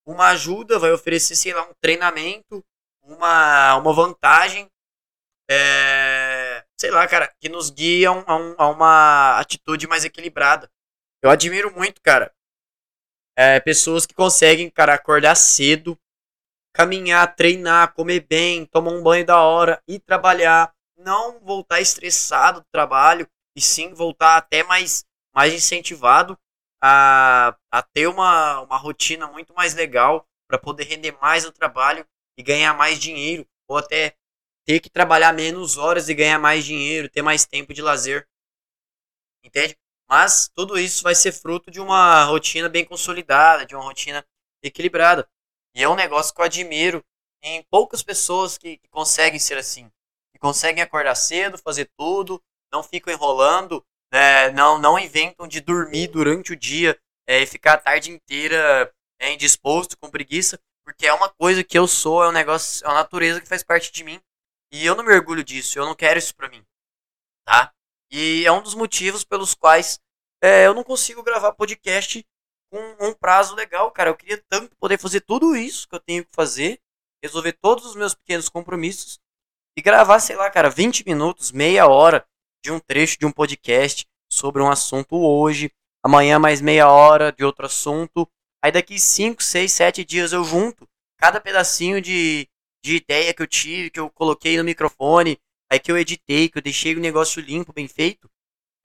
uma 0.07 0.29
ajuda, 0.29 0.79
vai 0.79 0.93
oferecer, 0.93 1.35
sei 1.35 1.53
lá, 1.53 1.69
um 1.69 1.75
treinamento, 1.81 2.65
uma, 3.03 3.77
uma 3.77 3.93
vantagem 3.93 4.71
é, 5.51 6.65
sei 6.79 6.91
lá, 6.91 7.07
cara, 7.07 7.31
que 7.41 7.49
nos 7.49 7.69
guiam 7.69 8.25
a, 8.27 8.37
um, 8.37 8.55
a, 8.57 8.69
uma 8.69 9.39
atitude 9.39 9.87
mais 9.87 10.05
equilibrada. 10.05 10.71
Eu 11.23 11.31
admiro 11.31 11.73
muito, 11.75 12.01
cara, 12.01 12.33
é, 13.37 13.61
pessoas 13.61 14.07
que 14.07 14.15
conseguem, 14.15 14.71
cara, 14.71 14.95
acordar 14.95 15.35
cedo, 15.35 15.99
caminhar, 16.73 17.35
treinar, 17.35 17.93
comer 17.95 18.21
bem, 18.21 18.67
tomar 18.67 18.93
um 18.93 19.03
banho 19.03 19.25
da 19.27 19.41
hora 19.41 19.83
e 19.87 19.99
trabalhar, 19.99 20.75
não 20.97 21.39
voltar 21.41 21.81
estressado 21.81 22.61
do 22.61 22.67
trabalho 22.73 23.29
e 23.57 23.61
sim 23.61 23.93
voltar 23.93 24.37
até 24.37 24.63
mais, 24.63 25.05
mais 25.35 25.53
incentivado 25.53 26.39
a, 26.83 27.57
a 27.71 27.83
ter 27.83 28.07
uma, 28.07 28.61
uma 28.63 28.77
rotina 28.77 29.27
muito 29.27 29.55
mais 29.55 29.75
legal 29.75 30.27
para 30.49 30.59
poder 30.59 30.85
render 30.85 31.17
mais 31.21 31.45
no 31.45 31.53
trabalho 31.53 32.07
e 32.37 32.43
ganhar 32.43 32.75
mais 32.75 32.99
dinheiro 32.99 33.47
ou 33.69 33.77
até 33.77 34.17
ter 34.65 34.81
que 34.81 34.91
trabalhar 34.91 35.33
menos 35.33 35.77
horas 35.77 36.09
e 36.09 36.15
ganhar 36.15 36.39
mais 36.39 36.65
dinheiro, 36.65 37.09
ter 37.09 37.23
mais 37.23 37.47
tempo 37.47 37.73
de 37.75 37.83
lazer. 37.83 38.27
Entende? 39.45 39.77
Mas 40.13 40.47
tudo 40.55 40.79
isso 40.79 41.03
vai 41.03 41.15
ser 41.15 41.33
fruto 41.33 41.71
de 41.71 41.81
uma 41.81 42.25
rotina 42.25 42.69
bem 42.69 42.85
consolidada, 42.85 43.65
de 43.65 43.75
uma 43.75 43.83
rotina 43.83 44.23
equilibrada. 44.63 45.27
E 45.75 45.83
é 45.83 45.89
um 45.89 45.95
negócio 45.95 46.35
que 46.35 46.41
eu 46.43 46.45
admiro 46.45 47.03
em 47.43 47.63
poucas 47.71 48.03
pessoas 48.03 48.59
que, 48.59 48.77
que 48.77 48.89
conseguem 48.91 49.41
ser 49.41 49.57
assim. 49.57 49.91
Que 50.31 50.39
conseguem 50.39 50.83
acordar 50.83 51.15
cedo, 51.15 51.57
fazer 51.57 51.91
tudo, 51.97 52.43
não 52.71 52.83
ficam 52.83 53.11
enrolando, 53.11 53.83
né, 54.13 54.51
não, 54.51 54.79
não 54.79 54.99
inventam 54.99 55.49
de 55.49 55.63
dormir 55.63 56.09
durante 56.09 56.53
o 56.53 56.57
dia 56.57 57.01
é, 57.27 57.41
e 57.41 57.47
ficar 57.47 57.73
a 57.73 57.79
tarde 57.79 58.11
inteira 58.11 58.93
é, 59.19 59.33
indisposto, 59.33 59.97
com 59.97 60.11
preguiça, 60.11 60.61
porque 60.85 61.07
é 61.07 61.15
uma 61.15 61.31
coisa 61.31 61.65
que 61.65 61.79
eu 61.79 61.89
sou, 61.89 62.23
é 62.23 62.29
um 62.29 62.33
negócio, 62.33 62.85
é 62.85 62.89
uma 62.89 62.97
natureza 62.97 63.41
que 63.41 63.49
faz 63.49 63.63
parte 63.63 63.91
de 63.91 64.05
mim. 64.05 64.21
E 64.71 64.85
eu 64.85 64.95
não 64.95 65.05
me 65.05 65.15
orgulho 65.15 65.43
disso, 65.43 65.79
eu 65.79 65.87
não 65.87 65.95
quero 65.95 66.19
isso 66.19 66.35
pra 66.35 66.51
mim. 66.51 66.63
Tá? 67.47 67.73
E 68.13 68.45
é 68.45 68.53
um 68.53 68.63
dos 68.63 68.75
motivos 68.75 69.25
pelos 69.25 69.55
quais 69.55 69.99
é, 70.43 70.67
eu 70.67 70.75
não 70.75 70.85
consigo 70.85 71.23
gravar 71.23 71.53
podcast 71.53 72.23
com 72.71 73.09
um 73.09 73.15
prazo 73.15 73.55
legal, 73.55 73.91
cara. 73.91 74.11
Eu 74.11 74.17
queria 74.17 74.43
tanto 74.51 74.77
poder 74.77 74.99
fazer 74.99 75.23
tudo 75.23 75.57
isso 75.57 75.89
que 75.89 75.95
eu 75.95 76.01
tenho 76.01 76.23
que 76.23 76.31
fazer, 76.35 76.79
resolver 77.25 77.53
todos 77.55 77.87
os 77.87 77.97
meus 77.97 78.15
pequenos 78.15 78.51
compromissos 78.51 79.19
e 79.79 79.81
gravar, 79.81 80.21
sei 80.21 80.37
lá, 80.37 80.51
cara, 80.51 80.69
20 80.69 81.07
minutos, 81.07 81.51
meia 81.53 81.87
hora 81.87 82.27
de 82.63 82.71
um 82.71 82.79
trecho 82.79 83.19
de 83.19 83.25
um 83.25 83.33
podcast 83.33 84.07
sobre 84.31 84.61
um 84.61 84.71
assunto 84.71 85.17
hoje, 85.17 85.73
amanhã 86.05 86.39
mais 86.39 86.61
meia 86.61 86.91
hora 86.91 87.33
de 87.33 87.45
outro 87.45 87.65
assunto. 87.65 88.29
Aí 88.63 88.71
daqui 88.71 88.99
5, 88.99 89.43
6, 89.43 89.73
7 89.73 90.05
dias 90.05 90.33
eu 90.33 90.45
junto 90.45 90.87
cada 91.19 91.41
pedacinho 91.41 92.01
de, 92.03 92.49
de 92.85 92.97
ideia 92.97 93.33
que 93.33 93.41
eu 93.41 93.47
tive, 93.47 93.91
que 93.91 94.01
eu 94.01 94.11
coloquei 94.11 94.59
no 94.59 94.65
microfone, 94.65 95.39
aí 95.73 95.81
que 95.81 95.91
eu 95.91 95.97
editei, 95.97 96.51
que 96.51 96.59
eu 96.59 96.63
deixei 96.63 96.95
o 96.95 97.01
negócio 97.01 97.41
limpo, 97.41 97.73
bem 97.73 97.89
feito, 97.89 98.31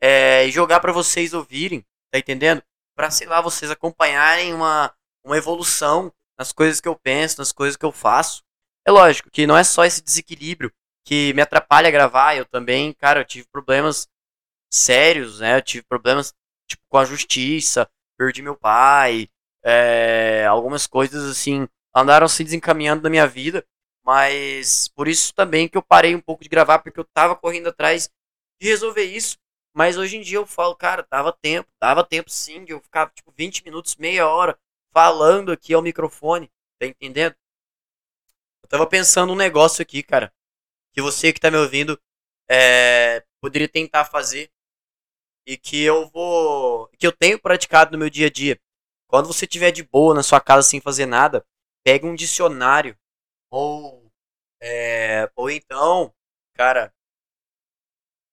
é, 0.01 0.47
e 0.47 0.51
jogar 0.51 0.79
para 0.79 0.93
vocês 0.93 1.33
ouvirem, 1.33 1.85
tá 2.09 2.17
entendendo? 2.17 2.63
Pra, 2.95 3.11
sei 3.11 3.27
lá, 3.27 3.41
vocês 3.41 3.69
acompanharem 3.69 4.53
uma, 4.53 4.93
uma 5.21 5.37
evolução 5.37 6.13
nas 6.39 6.53
coisas 6.53 6.79
que 6.79 6.87
eu 6.87 6.95
penso, 6.95 7.39
nas 7.39 7.51
coisas 7.51 7.75
que 7.75 7.83
eu 7.83 7.91
faço. 7.91 8.41
É 8.85 8.91
lógico 8.91 9.29
que 9.29 9.45
não 9.45 9.57
é 9.57 9.65
só 9.65 9.83
esse 9.83 10.01
desequilíbrio 10.01 10.71
que 11.05 11.33
me 11.33 11.41
atrapalha 11.41 11.89
a 11.89 11.91
gravar, 11.91 12.35
eu 12.35 12.45
também, 12.45 12.93
cara, 12.93 13.19
eu 13.19 13.25
tive 13.25 13.45
problemas 13.51 14.07
sérios, 14.71 15.41
né? 15.41 15.57
Eu 15.57 15.61
tive 15.61 15.83
problemas 15.83 16.33
tipo 16.69 16.83
com 16.87 16.97
a 16.97 17.05
justiça, 17.05 17.89
perdi 18.17 18.41
meu 18.41 18.55
pai, 18.55 19.27
é, 19.61 20.45
algumas 20.45 20.87
coisas 20.87 21.29
assim 21.29 21.67
andaram 21.93 22.29
se 22.29 22.45
desencaminhando 22.45 23.03
na 23.03 23.09
minha 23.09 23.27
vida, 23.27 23.65
mas 24.07 24.87
por 24.87 25.05
isso 25.05 25.33
também 25.33 25.67
que 25.67 25.77
eu 25.77 25.81
parei 25.81 26.15
um 26.15 26.21
pouco 26.21 26.41
de 26.41 26.47
gravar 26.47 26.79
porque 26.79 26.97
eu 26.97 27.03
tava 27.03 27.35
correndo 27.35 27.67
atrás 27.67 28.09
de 28.57 28.69
resolver 28.69 29.03
isso. 29.03 29.37
Mas 29.75 29.97
hoje 29.97 30.15
em 30.15 30.21
dia 30.21 30.37
eu 30.37 30.45
falo, 30.47 30.73
cara, 30.77 31.05
dava 31.11 31.33
tempo, 31.33 31.69
dava 31.77 32.05
tempo 32.05 32.29
sim, 32.29 32.63
de 32.63 32.71
eu 32.71 32.79
ficar 32.79 33.11
tipo 33.11 33.33
20 33.35 33.65
minutos, 33.65 33.97
meia 33.97 34.25
hora 34.25 34.57
falando 34.93 35.51
aqui 35.51 35.73
ao 35.73 35.81
microfone, 35.81 36.49
tá 36.79 36.87
entendendo? 36.87 37.35
Eu 38.63 38.69
tava 38.69 38.87
pensando 38.87 39.33
um 39.33 39.35
negócio 39.35 39.81
aqui, 39.81 40.01
cara, 40.01 40.33
que 40.93 41.01
você 41.01 41.33
que 41.33 41.41
tá 41.41 41.51
me 41.51 41.57
ouvindo 41.57 41.99
é, 42.49 43.25
poderia 43.41 43.67
tentar 43.67 44.05
fazer 44.05 44.49
e 45.45 45.57
que 45.57 45.83
eu 45.83 46.09
vou, 46.09 46.87
que 46.97 47.05
eu 47.05 47.11
tenho 47.11 47.37
praticado 47.37 47.91
no 47.91 47.97
meu 47.97 48.09
dia 48.09 48.27
a 48.27 48.31
dia. 48.31 48.57
Quando 49.05 49.27
você 49.27 49.43
estiver 49.43 49.71
de 49.71 49.83
boa 49.83 50.15
na 50.15 50.23
sua 50.23 50.39
casa 50.39 50.65
sem 50.65 50.79
fazer 50.79 51.05
nada, 51.05 51.45
pega 51.83 52.07
um 52.07 52.15
dicionário 52.15 52.97
ou 53.49 54.11
é, 54.61 55.29
ou 55.35 55.49
então, 55.49 56.13
cara, 56.53 56.93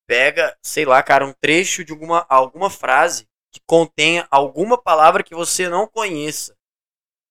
pega, 0.07 0.57
sei 0.63 0.85
lá, 0.85 1.03
cara, 1.03 1.27
um 1.27 1.33
trecho 1.33 1.85
de 1.85 1.93
alguma, 1.93 2.27
alguma 2.29 2.71
frase 2.71 3.29
que 3.51 3.61
contenha 3.67 4.27
alguma 4.31 4.81
palavra 4.81 5.23
que 5.23 5.35
você 5.35 5.69
não 5.69 5.87
conheça. 5.87 6.57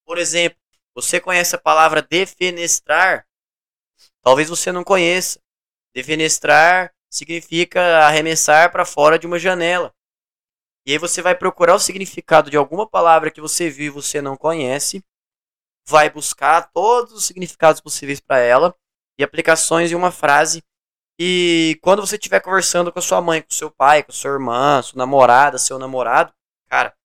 Por 0.06 0.18
exemplo, 0.18 0.58
você 0.96 1.20
conhece 1.20 1.56
a 1.56 1.60
palavra 1.60 2.02
defenestrar? 2.02 3.28
Talvez 4.22 4.50
você 4.50 4.72
não 4.72 4.84
conheça. 4.84 5.40
Defenestrar 5.94 6.94
significa 7.10 8.06
arremessar 8.06 8.72
para 8.72 8.86
fora 8.86 9.20
de 9.20 9.28
uma 9.28 9.40
janela. 9.40 9.94
E 10.86 10.92
aí 10.92 10.98
você 10.98 11.22
vai 11.22 11.36
procurar 11.36 11.76
o 11.76 11.80
significado 11.80 12.50
de 12.50 12.58
alguma 12.58 12.88
palavra 12.88 13.32
que 13.32 13.40
você 13.42 13.70
viu 13.70 13.88
e 13.88 13.90
você 13.90 14.22
não 14.22 14.36
conhece, 14.36 15.04
vai 15.88 16.10
buscar 16.10 16.72
todos 16.72 17.14
os 17.14 17.26
significados 17.26 17.82
possíveis 17.82 18.20
para 18.20 18.40
ela 18.40 18.76
e 19.18 19.24
aplicações 19.24 19.92
em 19.92 19.96
uma 19.96 20.12
frase 20.12 20.64
e 21.20 21.78
quando 21.82 22.02
você 22.06 22.16
estiver 22.16 22.40
conversando 22.40 22.92
com 22.92 23.00
a 23.00 23.02
sua 23.02 23.22
mãe, 23.22 23.42
com 23.42 23.52
seu 23.52 23.70
pai, 23.70 24.04
com 24.04 24.12
sua 24.12 24.32
irmã, 24.32 24.82
sua 24.82 24.98
namorada, 24.98 25.58
seu 25.58 25.78
namorado, 25.78 26.34
cara, 26.68 26.96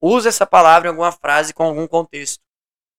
use 0.00 0.26
essa 0.26 0.46
palavra 0.46 0.88
em 0.88 0.90
alguma 0.90 1.12
frase 1.12 1.52
com 1.52 1.64
algum 1.64 1.86
contexto. 1.86 2.42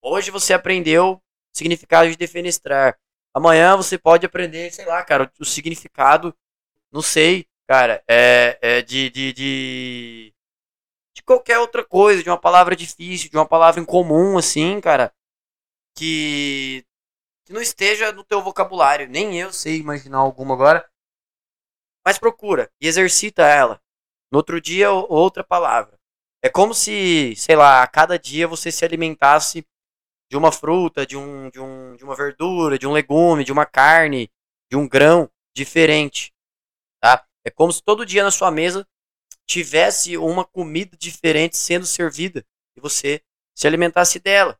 Hoje 0.02 0.30
você 0.32 0.54
aprendeu 0.54 1.14
o 1.14 1.22
significado 1.54 2.10
de 2.10 2.16
defenestrar. 2.16 2.98
Amanhã 3.34 3.76
você 3.76 3.98
pode 3.98 4.26
aprender, 4.26 4.72
sei 4.72 4.86
lá, 4.86 5.04
cara, 5.04 5.32
o 5.40 5.46
significado, 5.46 6.36
não 6.92 7.02
sei, 7.02 7.48
cara, 7.68 8.04
é, 8.08 8.58
é 8.62 8.82
de, 8.82 9.10
de, 9.10 9.34
de, 9.34 10.34
de 11.16 11.24
qualquer 11.24 11.60
outra 11.60 11.84
coisa, 11.84 12.24
de 12.24 12.30
uma 12.30 12.40
palavra 12.40 12.76
difícil, 12.76 13.30
de 13.30 13.38
uma 13.38 13.46
palavra 13.46 13.82
incomum, 13.82 14.38
assim, 14.38 14.80
cara, 14.82 15.12
que 16.00 16.86
que 17.46 17.52
não 17.52 17.62
esteja 17.62 18.12
no 18.12 18.24
teu 18.24 18.42
vocabulário. 18.42 19.10
Nem 19.10 19.40
eu 19.40 19.52
sei 19.52 19.78
imaginar 19.78 20.20
alguma 20.20 20.54
agora. 20.54 20.88
Mas 22.06 22.18
procura 22.18 22.72
e 22.80 22.88
exercita 22.88 23.42
ela. 23.42 23.82
No 24.32 24.38
outro 24.38 24.62
dia, 24.62 24.92
outra 24.92 25.44
palavra. 25.44 26.00
É 26.44 26.50
como 26.50 26.74
se, 26.74 27.36
sei 27.36 27.56
lá, 27.56 27.84
a 27.84 27.88
cada 27.88 28.18
dia 28.18 28.48
você 28.48 28.72
se 28.72 28.86
alimentasse 28.86 29.66
de 30.32 30.38
uma 30.38 30.52
fruta, 30.52 31.06
de, 31.06 31.18
um, 31.18 31.50
de, 31.50 31.60
um, 31.60 31.96
de 31.96 32.04
uma 32.04 32.16
verdura, 32.16 32.78
de 32.78 32.88
um 32.88 32.92
legume, 32.92 33.44
de 33.44 33.52
uma 33.52 33.66
carne, 33.66 34.32
de 34.72 34.78
um 34.78 34.88
grão 34.88 35.30
diferente. 35.54 36.32
Tá? 37.02 37.28
É 37.44 37.50
como 37.50 37.74
se 37.74 37.82
todo 37.82 38.06
dia 38.06 38.24
na 38.24 38.32
sua 38.32 38.52
mesa 38.52 38.88
tivesse 39.48 40.16
uma 40.18 40.46
comida 40.46 40.96
diferente 40.96 41.58
sendo 41.58 41.88
servida 41.88 42.46
e 42.78 42.80
você 42.80 43.24
se 43.58 43.66
alimentasse 43.66 44.20
dela. 44.20 44.58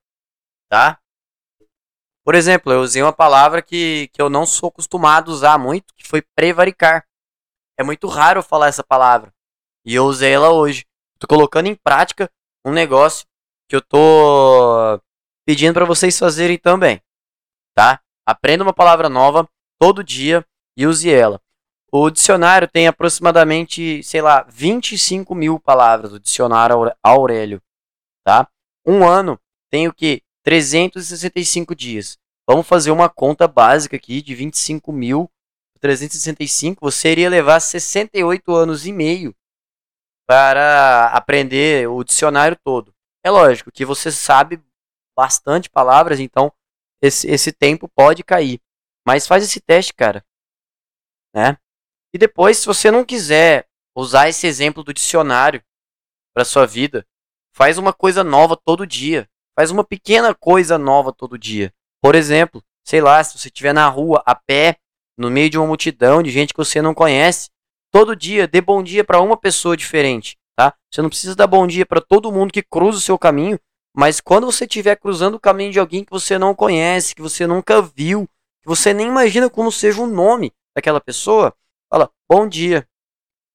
Tá? 0.68 1.00
Por 2.30 2.36
exemplo, 2.36 2.72
eu 2.72 2.82
usei 2.82 3.02
uma 3.02 3.12
palavra 3.12 3.60
que, 3.60 4.08
que 4.14 4.22
eu 4.22 4.30
não 4.30 4.46
sou 4.46 4.70
acostumado 4.70 5.32
a 5.32 5.34
usar 5.34 5.58
muito, 5.58 5.96
que 5.96 6.08
foi 6.08 6.22
prevaricar. 6.22 7.04
É 7.76 7.82
muito 7.82 8.06
raro 8.06 8.44
falar 8.44 8.68
essa 8.68 8.84
palavra. 8.84 9.34
E 9.84 9.96
eu 9.96 10.06
usei 10.06 10.32
ela 10.32 10.52
hoje. 10.52 10.86
Tô 11.18 11.26
colocando 11.26 11.66
em 11.66 11.74
prática 11.74 12.30
um 12.64 12.72
negócio 12.72 13.26
que 13.68 13.76
eu 13.76 13.82
tô 13.82 15.02
pedindo 15.44 15.74
para 15.74 15.86
vocês 15.86 16.20
fazerem 16.20 16.60
também. 16.60 17.02
Tá? 17.74 18.00
Aprenda 18.28 18.64
uma 18.64 18.76
palavra 18.76 19.10
nova 19.10 19.50
todo 19.80 20.04
dia 20.04 20.46
e 20.78 20.86
use 20.86 21.12
ela. 21.12 21.42
O 21.92 22.12
dicionário 22.12 22.68
tem 22.68 22.86
aproximadamente, 22.86 24.04
sei 24.04 24.22
lá, 24.22 24.44
25 24.44 25.34
mil 25.34 25.60
palavras, 25.60 26.14
o 26.14 26.20
dicionário 26.20 26.94
Aurélio. 27.02 27.60
Tá? 28.24 28.48
Um 28.86 29.04
ano 29.04 29.40
tem 29.72 29.88
o 29.88 29.94
que? 29.96 30.22
365 30.44 31.76
dias. 31.76 32.19
Vamos 32.50 32.68
fazer 32.68 32.90
uma 32.90 33.08
conta 33.08 33.48
básica 33.48 33.96
aqui 33.96 34.24
de 34.24 34.36
25.365. 34.36 36.78
Você 36.82 37.12
iria 37.12 37.30
levar 37.30 37.60
68 37.60 38.52
anos 38.56 38.88
e 38.88 38.92
meio 38.92 39.36
para 40.28 41.12
aprender 41.14 41.88
o 41.88 42.04
dicionário 42.04 42.58
todo. 42.64 42.92
É 43.24 43.30
lógico 43.30 43.72
que 43.72 43.86
você 43.86 44.12
sabe 44.12 44.60
bastante 45.16 45.70
palavras, 45.70 46.20
então 46.20 46.52
esse, 47.00 47.30
esse 47.30 47.52
tempo 47.52 47.88
pode 47.88 48.24
cair. 48.24 48.60
Mas 49.06 49.28
faz 49.28 49.44
esse 49.44 49.62
teste, 49.62 49.94
cara. 49.94 50.26
Né? 51.36 51.56
E 52.12 52.18
depois, 52.18 52.58
se 52.58 52.66
você 52.66 52.90
não 52.90 53.06
quiser 53.06 53.70
usar 53.96 54.28
esse 54.28 54.48
exemplo 54.48 54.84
do 54.84 54.92
dicionário 54.92 55.64
para 56.34 56.44
sua 56.44 56.66
vida, 56.66 57.06
faz 57.56 57.78
uma 57.78 57.94
coisa 57.94 58.24
nova 58.24 58.58
todo 58.58 58.88
dia. 58.88 59.30
Faz 59.56 59.70
uma 59.70 59.84
pequena 59.84 60.34
coisa 60.34 60.80
nova 60.80 61.14
todo 61.14 61.38
dia. 61.38 61.72
Por 62.02 62.16
exemplo, 62.16 62.64
sei 62.84 63.02
lá, 63.02 63.24
se 63.24 63.38
você 63.38 63.48
estiver 63.48 63.74
na 63.74 63.88
rua, 63.88 64.24
a 64.26 64.34
pé, 64.34 64.78
no 65.18 65.30
meio 65.30 65.50
de 65.50 65.58
uma 65.58 65.68
multidão 65.68 66.24
de 66.24 66.32
gente 66.32 66.54
que 66.54 66.58
você 66.58 66.82
não 66.82 66.94
conhece, 66.94 67.50
todo 67.92 68.16
dia 68.16 68.48
dê 68.48 68.62
bom 68.62 68.82
dia 68.82 69.04
para 69.04 69.22
uma 69.22 69.36
pessoa 69.36 69.76
diferente, 69.76 70.38
tá? 70.56 70.74
Você 70.92 71.02
não 71.02 71.10
precisa 71.10 71.36
dar 71.36 71.48
bom 71.48 71.68
dia 71.68 71.86
para 71.86 72.02
todo 72.02 72.32
mundo 72.32 72.54
que 72.54 72.64
cruza 72.64 72.98
o 72.98 73.02
seu 73.02 73.18
caminho, 73.18 73.60
mas 73.96 74.22
quando 74.22 74.46
você 74.46 74.64
estiver 74.64 74.96
cruzando 74.96 75.36
o 75.36 75.40
caminho 75.40 75.72
de 75.72 75.80
alguém 75.80 76.04
que 76.04 76.12
você 76.12 76.38
não 76.38 76.56
conhece, 76.56 77.14
que 77.14 77.22
você 77.22 77.46
nunca 77.46 77.82
viu, 77.82 78.28
que 78.62 78.68
você 78.68 78.94
nem 78.94 79.08
imagina 79.08 79.50
como 79.50 79.72
seja 79.72 80.02
o 80.02 80.08
nome 80.08 80.54
daquela 80.76 81.02
pessoa, 81.02 81.54
fala 81.92 82.10
bom 82.30 82.48
dia 82.48 82.88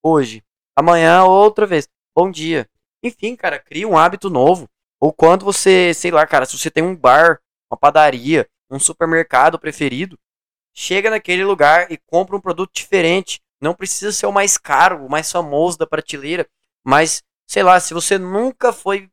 hoje, 0.02 0.42
amanhã 0.76 1.24
outra 1.24 1.66
vez, 1.66 1.88
bom 2.14 2.30
dia. 2.30 2.68
Enfim, 3.02 3.36
cara, 3.36 3.58
cria 3.58 3.88
um 3.88 3.96
hábito 3.96 4.28
novo. 4.28 4.68
Ou 5.00 5.12
quando 5.12 5.44
você, 5.44 5.92
sei 5.94 6.10
lá, 6.10 6.26
cara, 6.26 6.46
se 6.46 6.58
você 6.58 6.70
tem 6.70 6.82
um 6.82 6.96
bar, 6.96 7.38
uma 7.74 7.76
padaria, 7.76 8.48
um 8.70 8.78
supermercado 8.78 9.58
preferido, 9.58 10.18
chega 10.72 11.10
naquele 11.10 11.44
lugar 11.44 11.90
e 11.90 11.98
compra 11.98 12.36
um 12.36 12.40
produto 12.40 12.72
diferente. 12.72 13.42
Não 13.60 13.74
precisa 13.74 14.12
ser 14.12 14.26
o 14.26 14.32
mais 14.32 14.56
caro, 14.56 15.04
o 15.04 15.10
mais 15.10 15.30
famoso 15.30 15.76
da 15.76 15.86
prateleira, 15.86 16.48
mas, 16.84 17.22
sei 17.46 17.62
lá, 17.62 17.78
se 17.80 17.92
você 17.92 18.18
nunca 18.18 18.72
foi 18.72 19.08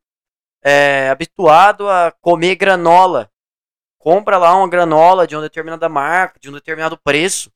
é, 0.62 1.08
habituado 1.10 1.88
a 1.88 2.12
comer 2.20 2.54
granola, 2.54 3.30
compra 3.98 4.38
lá 4.38 4.54
uma 4.56 4.68
granola 4.68 5.26
de 5.26 5.34
uma 5.34 5.42
determinada 5.42 5.88
marca, 5.88 6.38
de 6.38 6.48
um 6.48 6.52
determinado 6.52 6.96
preço 6.98 7.52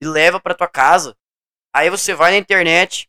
e 0.00 0.06
leva 0.06 0.40
para 0.40 0.54
tua 0.54 0.68
casa. 0.68 1.16
Aí 1.72 1.90
você 1.90 2.14
vai 2.14 2.32
na 2.32 2.38
internet, 2.38 3.08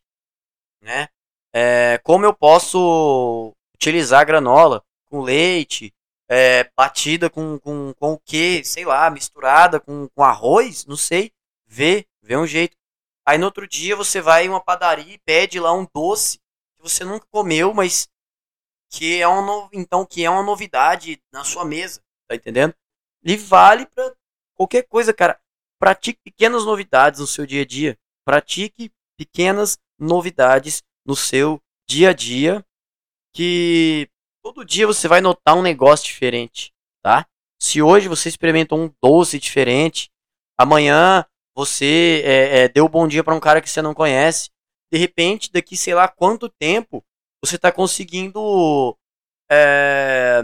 né? 0.82 1.08
É, 1.52 1.98
como 2.02 2.26
eu 2.26 2.34
posso 2.34 3.54
utilizar 3.74 4.26
granola 4.26 4.82
com 5.06 5.22
leite, 5.22 5.94
é, 6.28 6.70
batida 6.76 7.30
com, 7.30 7.58
com, 7.58 7.94
com 7.94 8.12
o 8.12 8.18
que, 8.18 8.62
sei 8.64 8.84
lá, 8.84 9.08
misturada 9.10 9.80
com, 9.80 10.08
com 10.08 10.22
arroz, 10.22 10.84
não 10.84 10.96
sei, 10.96 11.32
vê, 11.66 12.06
vê 12.22 12.36
um 12.36 12.46
jeito. 12.46 12.76
Aí 13.26 13.38
no 13.38 13.46
outro 13.46 13.66
dia 13.66 13.96
você 13.96 14.20
vai 14.20 14.46
em 14.46 14.48
uma 14.48 14.60
padaria 14.60 15.14
e 15.14 15.18
pede 15.18 15.58
lá 15.58 15.72
um 15.72 15.86
doce 15.94 16.38
que 16.76 16.82
você 16.82 17.04
nunca 17.04 17.26
comeu, 17.30 17.72
mas 17.72 18.08
que 18.90 19.20
é 19.20 19.28
um 19.28 19.68
então 19.72 20.04
que 20.04 20.24
é 20.24 20.30
uma 20.30 20.42
novidade 20.42 21.20
na 21.32 21.44
sua 21.44 21.64
mesa, 21.64 22.02
tá 22.26 22.34
entendendo? 22.34 22.74
E 23.22 23.36
vale 23.36 23.86
para 23.86 24.14
qualquer 24.54 24.82
coisa, 24.82 25.12
cara. 25.12 25.38
Pratique 25.78 26.20
pequenas 26.24 26.64
novidades 26.64 27.20
no 27.20 27.26
seu 27.26 27.46
dia 27.46 27.62
a 27.62 27.66
dia. 27.66 27.98
Pratique 28.24 28.90
pequenas 29.16 29.78
novidades 29.98 30.82
no 31.04 31.14
seu 31.14 31.60
dia 31.86 32.10
a 32.10 32.12
dia 32.12 32.64
que 33.32 34.08
todo 34.52 34.64
dia 34.64 34.86
você 34.86 35.06
vai 35.06 35.20
notar 35.20 35.54
um 35.54 35.60
negócio 35.60 36.06
diferente, 36.06 36.72
tá? 37.02 37.26
Se 37.60 37.82
hoje 37.82 38.08
você 38.08 38.30
experimenta 38.30 38.74
um 38.74 38.90
doce 39.02 39.38
diferente, 39.38 40.10
amanhã 40.56 41.22
você 41.54 42.22
é, 42.24 42.60
é, 42.60 42.68
deu 42.68 42.88
bom 42.88 43.06
dia 43.06 43.22
para 43.22 43.34
um 43.34 43.40
cara 43.40 43.60
que 43.60 43.68
você 43.68 43.82
não 43.82 43.92
conhece, 43.92 44.48
de 44.90 44.98
repente, 44.98 45.52
daqui 45.52 45.76
sei 45.76 45.92
lá 45.92 46.08
quanto 46.08 46.48
tempo, 46.48 47.04
você 47.44 47.56
está 47.56 47.70
conseguindo 47.70 48.96
é, 49.50 50.40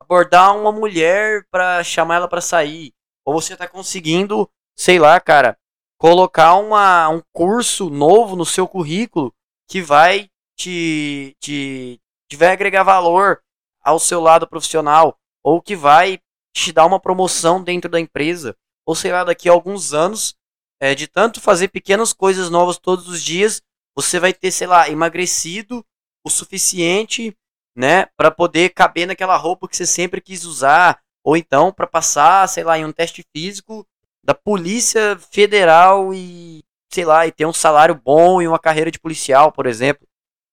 abordar 0.00 0.56
uma 0.56 0.70
mulher 0.70 1.44
para 1.50 1.82
chamar 1.82 2.16
ela 2.16 2.28
para 2.28 2.40
sair, 2.40 2.92
ou 3.26 3.34
você 3.34 3.54
está 3.54 3.66
conseguindo, 3.66 4.48
sei 4.78 5.00
lá, 5.00 5.18
cara, 5.18 5.58
colocar 5.98 6.54
uma, 6.54 7.08
um 7.08 7.20
curso 7.32 7.90
novo 7.90 8.36
no 8.36 8.46
seu 8.46 8.68
currículo 8.68 9.34
que 9.68 9.82
vai 9.82 10.30
te, 10.56 11.34
te, 11.40 12.00
vai 12.36 12.48
agregar 12.48 12.82
valor 12.82 13.42
ao 13.82 13.98
seu 13.98 14.20
lado 14.20 14.46
profissional, 14.46 15.18
ou 15.42 15.60
que 15.60 15.74
vai 15.74 16.20
te 16.54 16.72
dar 16.72 16.86
uma 16.86 17.00
promoção 17.00 17.62
dentro 17.62 17.90
da 17.90 18.00
empresa, 18.00 18.56
ou 18.86 18.94
sei 18.94 19.12
lá, 19.12 19.24
daqui 19.24 19.48
a 19.48 19.52
alguns 19.52 19.94
anos, 19.94 20.34
é, 20.80 20.94
de 20.94 21.06
tanto 21.06 21.40
fazer 21.40 21.68
pequenas 21.68 22.12
coisas 22.12 22.50
novas 22.50 22.78
todos 22.78 23.08
os 23.08 23.22
dias, 23.22 23.62
você 23.94 24.18
vai 24.18 24.32
ter, 24.32 24.50
sei 24.50 24.66
lá, 24.66 24.88
emagrecido 24.88 25.84
o 26.24 26.30
suficiente, 26.30 27.36
né, 27.76 28.06
para 28.16 28.30
poder 28.30 28.70
caber 28.70 29.06
naquela 29.06 29.36
roupa 29.36 29.68
que 29.68 29.76
você 29.76 29.86
sempre 29.86 30.20
quis 30.20 30.44
usar, 30.44 31.00
ou 31.24 31.36
então 31.36 31.72
para 31.72 31.86
passar, 31.86 32.48
sei 32.48 32.64
lá, 32.64 32.78
em 32.78 32.84
um 32.84 32.92
teste 32.92 33.24
físico 33.34 33.86
da 34.22 34.34
Polícia 34.34 35.18
Federal 35.30 36.12
e, 36.12 36.62
sei 36.92 37.04
lá, 37.04 37.26
e 37.26 37.32
ter 37.32 37.46
um 37.46 37.52
salário 37.52 37.94
bom 37.94 38.42
e 38.42 38.48
uma 38.48 38.58
carreira 38.58 38.90
de 38.90 38.98
policial, 38.98 39.52
por 39.52 39.66
exemplo. 39.66 40.06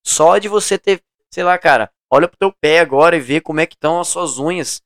Só 0.05 0.38
de 0.38 0.48
você 0.48 0.77
ter, 0.77 1.01
sei 1.38 1.44
lá, 1.44 1.56
cara, 1.56 1.91
olha 2.12 2.27
pro 2.27 2.36
teu 2.36 2.51
pé 2.51 2.79
agora 2.79 3.15
e 3.15 3.20
vê 3.20 3.39
como 3.39 3.60
é 3.60 3.67
que 3.67 3.75
estão 3.75 4.00
as 4.00 4.08
suas 4.08 4.39
unhas, 4.39 4.82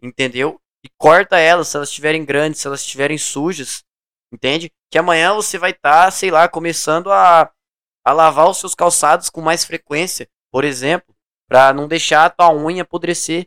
entendeu? 0.00 0.58
E 0.82 0.88
corta 0.96 1.36
elas 1.38 1.68
se 1.68 1.76
elas 1.76 1.90
estiverem 1.90 2.24
grandes, 2.24 2.58
se 2.58 2.66
elas 2.66 2.80
estiverem 2.80 3.18
sujas, 3.18 3.84
entende? 4.32 4.72
Que 4.90 4.96
amanhã 4.96 5.34
você 5.34 5.58
vai 5.58 5.72
estar, 5.72 6.06
tá, 6.06 6.10
sei 6.10 6.30
lá, 6.30 6.48
começando 6.48 7.12
a, 7.12 7.52
a 8.02 8.12
lavar 8.14 8.48
os 8.48 8.56
seus 8.56 8.74
calçados 8.74 9.28
com 9.28 9.42
mais 9.42 9.62
frequência, 9.62 10.26
por 10.50 10.64
exemplo, 10.64 11.14
para 11.46 11.74
não 11.74 11.86
deixar 11.86 12.24
a 12.24 12.30
tua 12.30 12.50
unha 12.50 12.80
apodrecer, 12.80 13.46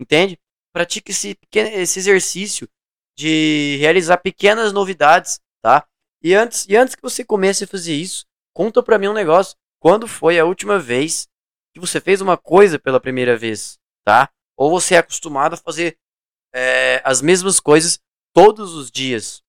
entende? 0.00 0.36
Pratique 0.72 1.12
esse, 1.12 1.38
esse 1.54 2.00
exercício 2.00 2.68
de 3.16 3.76
realizar 3.78 4.16
pequenas 4.16 4.72
novidades, 4.72 5.38
tá? 5.62 5.86
E 6.20 6.34
antes, 6.34 6.66
e 6.68 6.74
antes 6.74 6.96
que 6.96 7.02
você 7.02 7.24
comece 7.24 7.62
a 7.62 7.68
fazer 7.68 7.94
isso, 7.94 8.26
conta 8.52 8.82
pra 8.82 8.98
mim 8.98 9.06
um 9.06 9.12
negócio. 9.12 9.56
Quando 9.78 10.08
foi 10.08 10.40
a 10.40 10.44
última 10.44 10.76
vez 10.76 11.28
que 11.74 11.80
você 11.80 12.00
fez 12.00 12.20
uma 12.20 12.36
coisa 12.36 12.78
pela 12.78 13.00
primeira 13.00 13.36
vez, 13.36 13.78
tá? 14.04 14.30
Ou 14.56 14.70
você 14.70 14.94
é 14.94 14.98
acostumado 14.98 15.54
a 15.54 15.56
fazer 15.56 15.98
é, 16.54 17.02
as 17.04 17.20
mesmas 17.20 17.58
coisas 17.58 18.00
todos 18.32 18.74
os 18.74 18.90
dias, 18.90 19.42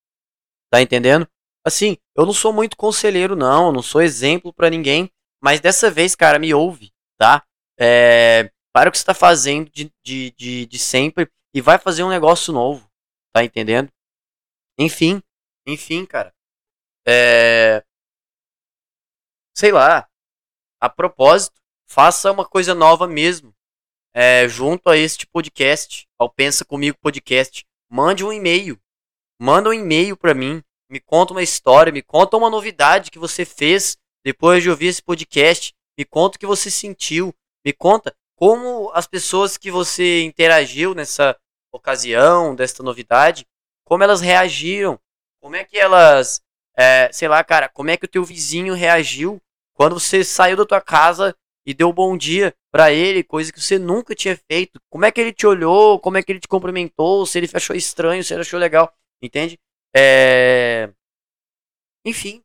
tá 0.72 0.82
entendendo? 0.82 1.28
Assim, 1.64 1.98
eu 2.16 2.26
não 2.26 2.34
sou 2.34 2.52
muito 2.52 2.76
conselheiro, 2.76 3.36
não, 3.36 3.72
não 3.72 3.84
sou 3.84 4.02
exemplo 4.02 4.52
para 4.52 4.70
ninguém, 4.70 5.12
mas 5.42 5.60
dessa 5.60 5.92
vez, 5.92 6.16
cara, 6.16 6.40
me 6.40 6.52
ouve, 6.54 6.92
tá? 7.18 7.46
É, 7.80 8.52
para 8.74 8.90
o 8.90 8.92
que 8.92 8.98
você 8.98 9.06
tá 9.06 9.14
fazendo 9.14 9.70
de, 9.70 9.92
de, 10.04 10.32
de, 10.32 10.66
de 10.66 10.80
sempre 10.80 11.30
e 11.54 11.62
vai 11.62 11.78
fazer 11.78 12.04
um 12.04 12.10
negócio 12.10 12.52
novo, 12.52 12.90
tá 13.32 13.44
entendendo? 13.44 13.92
Enfim, 14.80 15.22
enfim, 15.68 16.06
cara. 16.06 16.34
É, 17.08 17.84
sei 19.56 19.72
lá, 19.72 20.08
a 20.82 20.90
propósito, 20.90 21.62
faça 21.88 22.32
uma 22.32 22.46
coisa 22.46 22.74
nova 22.74 23.08
mesmo. 23.08 23.54
É, 24.14 24.48
junto 24.48 24.90
a 24.90 24.98
este 24.98 25.28
podcast, 25.28 26.08
ao 26.18 26.30
Pensa 26.30 26.64
Comigo 26.64 26.98
Podcast, 27.02 27.66
mande 27.90 28.24
um 28.24 28.32
e-mail. 28.32 28.80
Manda 29.40 29.70
um 29.70 29.74
e-mail 29.74 30.16
para 30.16 30.34
mim. 30.34 30.64
Me 30.90 31.00
conta 31.00 31.34
uma 31.34 31.44
história, 31.44 31.92
me 31.92 32.02
conta 32.02 32.38
uma 32.38 32.50
novidade 32.50 33.12
que 33.12 33.20
você 33.20 33.44
fez 33.44 33.98
depois 34.24 34.64
de 34.64 34.70
ouvir 34.70 34.88
esse 34.88 35.02
podcast. 35.02 35.74
Me 35.98 36.06
conta 36.06 36.38
o 36.38 36.40
que 36.40 36.46
você 36.46 36.72
sentiu. 36.72 37.34
Me 37.66 37.74
conta 37.74 38.16
como 38.36 38.92
as 38.94 39.08
pessoas 39.08 39.58
que 39.58 39.72
você 39.72 40.24
interagiu 40.24 40.94
nessa 40.94 41.38
ocasião, 41.72 42.56
desta 42.56 42.84
novidade, 42.84 43.46
como 43.84 44.04
elas 44.04 44.22
reagiram. 44.22 45.00
Como 45.42 45.56
é 45.56 45.64
que 45.64 45.78
elas, 45.78 46.42
é, 46.76 47.10
sei 47.12 47.28
lá, 47.28 47.44
cara, 47.44 47.70
como 47.70 47.90
é 47.90 47.98
que 47.98 48.06
o 48.06 48.10
teu 48.10 48.24
vizinho 48.24 48.74
reagiu 48.74 49.42
quando 49.74 50.00
você 50.00 50.24
saiu 50.24 50.58
da 50.58 50.66
tua 50.66 50.82
casa 50.82 51.36
e 51.66 51.74
deu 51.74 51.92
bom 51.92 52.18
dia 52.18 52.54
para 52.72 52.92
ele, 52.92 53.24
coisa 53.24 53.52
que 53.52 53.60
você 53.60 53.80
nunca 53.80 54.14
tinha 54.14 54.38
feito. 54.50 54.80
Como 54.90 55.06
é 55.06 55.12
que 55.12 55.20
ele 55.20 55.34
te 55.34 55.48
olhou? 55.48 56.00
Como 56.00 56.18
é 56.18 56.24
que 56.24 56.32
ele 56.32 56.40
te 56.40 56.48
cumprimentou? 56.48 57.26
Se 57.26 57.38
ele 57.38 57.50
achou 57.54 57.76
estranho, 57.76 58.24
se 58.24 58.34
ele 58.34 58.42
achou 58.42 58.60
legal, 58.60 58.94
entende? 59.22 59.60
É... 59.96 60.92
Enfim, 62.06 62.42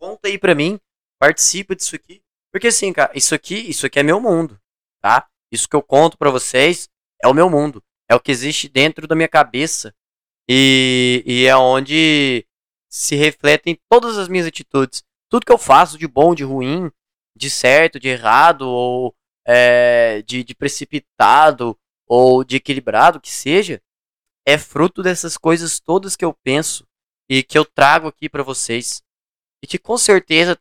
conta 0.00 0.28
aí 0.28 0.38
pra 0.38 0.54
mim, 0.54 0.78
participa 1.18 1.74
disso 1.74 1.96
aqui. 1.96 2.22
Porque 2.52 2.68
assim, 2.68 2.92
cara, 2.92 3.12
isso 3.14 3.34
aqui, 3.34 3.56
isso 3.56 3.84
aqui 3.84 3.98
é 3.98 4.02
meu 4.02 4.20
mundo, 4.20 4.58
tá? 5.02 5.28
Isso 5.52 5.68
que 5.68 5.76
eu 5.76 5.82
conto 5.82 6.16
para 6.16 6.30
vocês 6.30 6.88
é 7.22 7.28
o 7.28 7.34
meu 7.34 7.50
mundo. 7.50 7.82
É 8.08 8.14
o 8.14 8.20
que 8.20 8.30
existe 8.30 8.68
dentro 8.68 9.06
da 9.06 9.14
minha 9.14 9.28
cabeça. 9.28 9.94
E, 10.48 11.22
e 11.26 11.46
é 11.46 11.56
onde 11.56 12.46
se 12.88 13.16
refletem 13.16 13.78
todas 13.88 14.18
as 14.18 14.28
minhas 14.28 14.46
atitudes 14.46 15.02
tudo 15.34 15.46
que 15.46 15.52
eu 15.52 15.58
faço 15.58 15.98
de 15.98 16.06
bom, 16.06 16.32
de 16.32 16.44
ruim, 16.44 16.92
de 17.36 17.50
certo, 17.50 17.98
de 17.98 18.08
errado, 18.08 18.62
ou 18.68 19.14
é, 19.46 20.22
de, 20.22 20.44
de 20.44 20.54
precipitado, 20.54 21.78
ou 22.06 22.44
de 22.44 22.56
equilibrado, 22.56 23.20
que 23.20 23.30
seja, 23.30 23.82
é 24.46 24.58
fruto 24.58 25.02
dessas 25.02 25.36
coisas 25.36 25.80
todas 25.80 26.16
que 26.16 26.24
eu 26.24 26.32
penso 26.32 26.86
e 27.28 27.42
que 27.42 27.56
eu 27.56 27.64
trago 27.64 28.08
aqui 28.08 28.28
para 28.28 28.42
vocês. 28.42 29.02
E 29.62 29.66
que 29.66 29.78
com 29.78 29.96
certeza, 29.96 30.58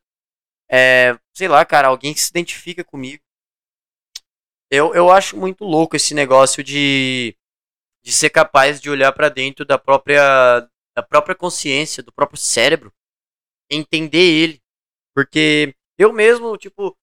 é, 0.71 1.17
sei 1.33 1.47
lá, 1.47 1.65
cara, 1.65 1.89
alguém 1.89 2.13
que 2.13 2.21
se 2.21 2.29
identifica 2.29 2.83
comigo. 2.83 3.21
Eu, 4.71 4.95
eu 4.95 5.11
acho 5.11 5.37
muito 5.37 5.65
louco 5.65 5.95
esse 5.95 6.13
negócio 6.13 6.63
de, 6.63 7.37
de 8.03 8.11
ser 8.11 8.29
capaz 8.29 8.81
de 8.81 8.89
olhar 8.89 9.11
para 9.11 9.29
dentro 9.29 9.65
da 9.65 9.77
própria, 9.77 10.67
da 10.95 11.03
própria 11.03 11.35
consciência, 11.35 12.01
do 12.01 12.11
próprio 12.11 12.39
cérebro, 12.39 12.91
entender 13.69 14.17
ele 14.17 14.63
porque 15.13 15.75
eu 15.97 16.13
mesmo, 16.13 16.57
tipo, 16.57 16.97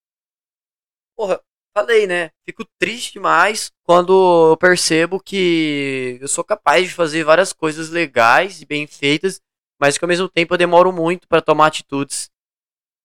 porra, 1.16 1.40
falei, 1.74 2.06
né? 2.06 2.30
Fico 2.44 2.64
triste 2.78 3.14
demais 3.14 3.70
quando 3.84 4.52
eu 4.52 4.56
percebo 4.56 5.20
que 5.20 6.18
eu 6.20 6.28
sou 6.28 6.44
capaz 6.44 6.88
de 6.88 6.94
fazer 6.94 7.24
várias 7.24 7.52
coisas 7.52 7.90
legais 7.90 8.60
e 8.60 8.66
bem 8.66 8.86
feitas, 8.86 9.40
mas 9.80 9.98
que 9.98 10.04
ao 10.04 10.08
mesmo 10.08 10.28
tempo 10.28 10.54
eu 10.54 10.58
demoro 10.58 10.92
muito 10.92 11.28
para 11.28 11.42
tomar 11.42 11.66
atitudes. 11.68 12.30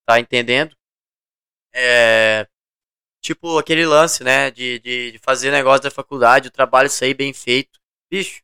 Tá 0.08 0.20
entendendo? 0.20 0.76
É. 1.74 2.48
Tipo, 3.22 3.58
aquele 3.58 3.86
lance, 3.86 4.24
né? 4.24 4.52
De, 4.52 4.80
de, 4.80 5.14
de 5.14 5.20
fazer 5.20 5.52
negócio 5.52 5.84
da 5.84 5.92
faculdade, 5.92 6.50
o 6.50 6.52
trabalho 6.52 6.90
sair 6.90 7.14
bem 7.14 7.34
feito. 7.34 7.80
Bicho, 8.12 8.42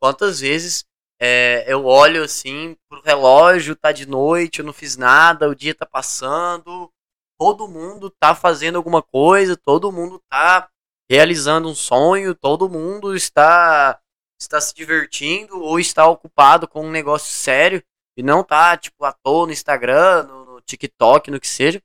quantas 0.00 0.40
vezes 0.40 0.84
é, 1.20 1.64
eu 1.66 1.84
olho 1.84 2.22
assim 2.22 2.76
pro 2.88 3.02
relógio, 3.02 3.74
tá 3.74 3.90
de 3.90 4.06
noite, 4.06 4.60
eu 4.60 4.64
não 4.64 4.72
fiz 4.72 4.96
nada, 4.96 5.48
o 5.48 5.54
dia 5.54 5.74
tá 5.74 5.84
passando, 5.84 6.92
todo 7.38 7.68
mundo 7.68 8.10
tá 8.10 8.34
fazendo 8.34 8.76
alguma 8.76 9.02
coisa, 9.02 9.56
todo 9.56 9.92
mundo 9.92 10.22
tá 10.28 10.68
realizando 11.10 11.68
um 11.68 11.74
sonho, 11.74 12.34
todo 12.34 12.68
mundo 12.68 13.16
está 13.16 14.00
está 14.40 14.60
se 14.60 14.72
divertindo 14.72 15.60
ou 15.60 15.80
está 15.80 16.06
ocupado 16.06 16.68
com 16.68 16.86
um 16.86 16.90
negócio 16.90 17.32
sério 17.32 17.82
e 18.16 18.22
não 18.22 18.44
tá 18.44 18.76
tipo 18.76 19.04
à 19.04 19.12
toa 19.12 19.46
no 19.46 19.52
Instagram, 19.52 20.24
no, 20.24 20.44
no 20.44 20.60
TikTok, 20.60 21.30
no 21.30 21.40
que 21.40 21.48
seja. 21.48 21.82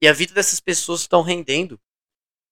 E 0.00 0.08
a 0.08 0.12
vida 0.12 0.32
dessas 0.32 0.60
pessoas 0.60 1.00
estão 1.00 1.22
rendendo. 1.22 1.78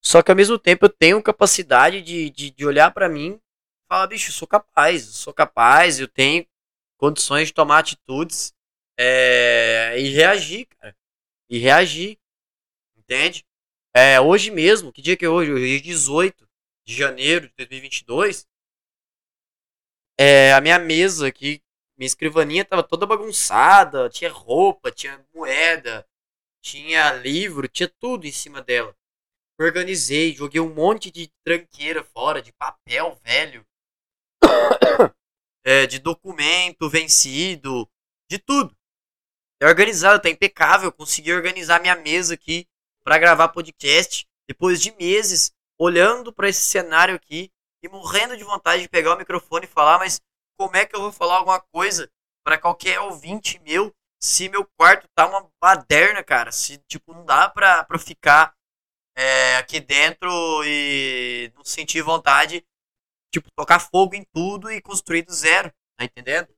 Só 0.04 0.22
que 0.22 0.30
ao 0.30 0.36
mesmo 0.36 0.58
tempo 0.58 0.86
eu 0.86 0.88
tenho 0.88 1.22
capacidade 1.22 2.02
de, 2.02 2.30
de, 2.30 2.50
de 2.50 2.66
olhar 2.66 2.92
para 2.92 3.08
mim 3.08 3.40
fala, 3.88 4.06
bicho, 4.06 4.30
eu 4.30 4.34
sou 4.34 4.46
capaz, 4.46 5.06
eu 5.06 5.12
sou 5.12 5.32
capaz, 5.32 5.98
eu 5.98 6.06
tenho 6.06 6.46
condições 6.98 7.48
de 7.48 7.54
tomar 7.54 7.78
atitudes 7.78 8.54
é, 8.98 9.94
e 9.98 10.10
reagir, 10.10 10.66
cara. 10.66 10.96
E 11.48 11.58
reagir. 11.58 12.18
Entende? 12.96 13.46
É, 13.94 14.20
hoje 14.20 14.50
mesmo, 14.50 14.92
que 14.92 15.00
dia 15.00 15.16
que 15.16 15.24
é 15.24 15.28
hoje? 15.28 15.52
Hoje 15.52 15.76
é 15.76 15.80
18 15.80 16.48
de 16.84 16.94
janeiro 16.94 17.48
de 17.48 17.54
2022. 17.56 18.46
É, 20.20 20.52
a 20.52 20.60
minha 20.60 20.78
mesa 20.78 21.28
aqui, 21.28 21.62
minha 21.96 22.06
escrivaninha 22.06 22.64
tava 22.64 22.82
toda 22.82 23.06
bagunçada, 23.06 24.10
tinha 24.10 24.30
roupa, 24.30 24.90
tinha 24.90 25.24
moeda, 25.34 26.06
tinha 26.60 27.12
livro, 27.14 27.68
tinha 27.68 27.88
tudo 27.88 28.26
em 28.26 28.32
cima 28.32 28.60
dela. 28.60 28.94
Organizei, 29.60 30.34
joguei 30.34 30.60
um 30.60 30.72
monte 30.72 31.10
de 31.10 31.28
tranqueira 31.44 32.04
fora, 32.04 32.42
de 32.42 32.52
papel 32.52 33.18
velho, 33.24 33.66
é, 35.64 35.86
de 35.86 35.98
documento 35.98 36.88
vencido, 36.88 37.88
de 38.30 38.38
tudo. 38.38 38.76
É 39.60 39.66
organizado, 39.66 40.22
tá 40.22 40.30
impecável. 40.30 40.92
Consegui 40.92 41.32
organizar 41.32 41.80
minha 41.80 41.96
mesa 41.96 42.34
aqui 42.34 42.66
para 43.02 43.18
gravar 43.18 43.48
podcast 43.48 44.26
depois 44.48 44.80
de 44.80 44.92
meses 44.92 45.52
olhando 45.78 46.32
para 46.32 46.48
esse 46.48 46.62
cenário 46.62 47.14
aqui 47.14 47.50
e 47.82 47.88
morrendo 47.88 48.36
de 48.36 48.44
vontade 48.44 48.82
de 48.82 48.88
pegar 48.88 49.14
o 49.14 49.18
microfone 49.18 49.64
e 49.64 49.68
falar, 49.68 49.98
mas 49.98 50.20
como 50.58 50.76
é 50.76 50.84
que 50.84 50.96
eu 50.96 51.00
vou 51.00 51.12
falar 51.12 51.36
alguma 51.36 51.60
coisa 51.60 52.10
para 52.44 52.58
qualquer 52.58 52.98
ouvinte 53.00 53.60
meu 53.60 53.94
se 54.20 54.48
meu 54.48 54.64
quarto 54.76 55.06
tá 55.14 55.26
uma 55.26 55.48
baderna, 55.60 56.24
cara? 56.24 56.50
Se, 56.50 56.78
tipo, 56.88 57.14
não 57.14 57.24
dá 57.24 57.48
pra, 57.48 57.86
ficar 57.98 58.52
é, 59.16 59.56
aqui 59.56 59.78
dentro 59.78 60.28
e 60.64 61.52
não 61.54 61.64
sentir 61.64 62.02
vontade, 62.02 62.66
tipo, 63.32 63.50
tocar 63.56 63.78
fogo 63.78 64.14
em 64.14 64.24
tudo 64.32 64.70
e 64.70 64.80
construir 64.80 65.22
do 65.22 65.32
zero, 65.32 65.72
tá 65.96 66.04
entendendo? 66.04 66.48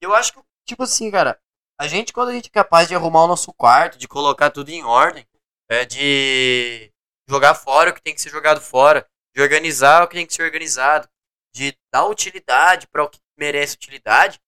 Eu 0.00 0.14
acho 0.14 0.32
que, 0.32 0.40
tipo 0.66 0.82
assim, 0.82 1.10
cara, 1.10 1.40
a 1.80 1.88
gente, 1.88 2.12
quando 2.12 2.28
a 2.28 2.32
gente 2.32 2.48
é 2.48 2.52
capaz 2.52 2.88
de 2.88 2.94
arrumar 2.94 3.24
o 3.24 3.28
nosso 3.28 3.52
quarto, 3.52 3.98
de 3.98 4.06
colocar 4.06 4.50
tudo 4.50 4.70
em 4.70 4.84
ordem, 4.84 5.26
é, 5.68 5.84
de 5.84 6.92
jogar 7.28 7.54
fora 7.54 7.90
o 7.90 7.94
que 7.94 8.02
tem 8.02 8.14
que 8.14 8.20
ser 8.20 8.30
jogado 8.30 8.60
fora, 8.60 9.08
de 9.34 9.42
organizar 9.42 10.02
o 10.02 10.08
que 10.08 10.14
tem 10.14 10.26
que 10.26 10.34
ser 10.34 10.42
organizado, 10.42 11.08
de 11.54 11.76
dar 11.92 12.06
utilidade 12.06 12.86
para 12.88 13.02
o 13.02 13.08
que 13.08 13.18
merece 13.38 13.76
utilidade, 13.76 14.40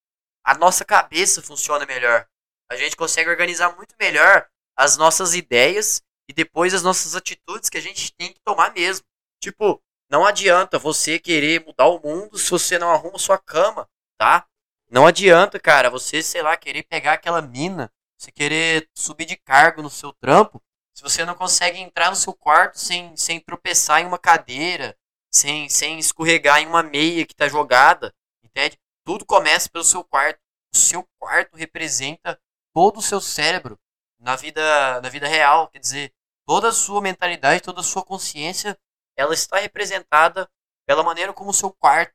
a 0.44 0.54
nossa 0.54 0.84
cabeça 0.84 1.42
funciona 1.42 1.86
melhor. 1.86 2.28
A 2.70 2.76
gente 2.76 2.96
consegue 2.96 3.30
organizar 3.30 3.74
muito 3.76 3.94
melhor 3.98 4.48
as 4.76 4.96
nossas 4.96 5.34
ideias 5.34 6.02
e 6.28 6.32
depois 6.32 6.74
as 6.74 6.82
nossas 6.82 7.14
atitudes 7.14 7.68
que 7.68 7.78
a 7.78 7.82
gente 7.82 8.12
tem 8.14 8.32
que 8.32 8.40
tomar 8.44 8.72
mesmo. 8.72 9.04
Tipo, 9.42 9.82
não 10.08 10.24
adianta 10.24 10.78
você 10.78 11.18
querer 11.18 11.64
mudar 11.64 11.86
o 11.86 12.00
mundo 12.00 12.38
se 12.38 12.50
você 12.50 12.78
não 12.78 12.90
arruma 12.90 13.18
sua 13.18 13.38
cama, 13.38 13.88
tá? 14.16 14.46
Não 14.88 15.06
adianta, 15.06 15.58
cara, 15.58 15.90
você, 15.90 16.22
sei 16.22 16.42
lá, 16.42 16.56
querer 16.56 16.84
pegar 16.84 17.14
aquela 17.14 17.42
mina, 17.42 17.92
você 18.16 18.30
querer 18.30 18.88
subir 18.94 19.24
de 19.24 19.36
cargo 19.36 19.82
no 19.82 19.90
seu 19.90 20.12
trampo, 20.12 20.62
se 20.94 21.02
você 21.02 21.24
não 21.24 21.34
consegue 21.34 21.78
entrar 21.78 22.08
no 22.08 22.16
seu 22.16 22.32
quarto 22.32 22.78
sem, 22.78 23.16
sem 23.16 23.40
tropeçar 23.40 24.00
em 24.00 24.06
uma 24.06 24.18
cadeira, 24.18 24.96
sem, 25.30 25.68
sem 25.68 25.98
escorregar 25.98 26.60
em 26.60 26.66
uma 26.66 26.82
meia 26.82 27.26
que 27.26 27.34
tá 27.34 27.48
jogada, 27.48 28.14
entende? 28.42 28.78
Tudo 29.04 29.26
começa 29.26 29.68
pelo 29.68 29.84
seu 29.84 30.02
quarto. 30.02 30.40
O 30.72 30.76
seu 30.76 31.06
quarto 31.18 31.56
representa 31.56 32.40
todo 32.72 32.98
o 32.98 33.02
seu 33.02 33.20
cérebro 33.20 33.78
na 34.18 34.36
vida, 34.36 35.00
na 35.00 35.08
vida 35.08 35.28
real, 35.28 35.68
quer 35.68 35.78
dizer, 35.78 36.14
toda 36.46 36.68
a 36.68 36.72
sua 36.72 37.02
mentalidade, 37.02 37.62
toda 37.62 37.80
a 37.80 37.84
sua 37.84 38.02
consciência, 38.02 38.78
ela 39.16 39.34
está 39.34 39.58
representada 39.58 40.48
pela 40.86 41.02
maneira 41.02 41.32
como 41.32 41.50
o 41.50 41.54
seu 41.54 41.72
quarto, 41.72 42.14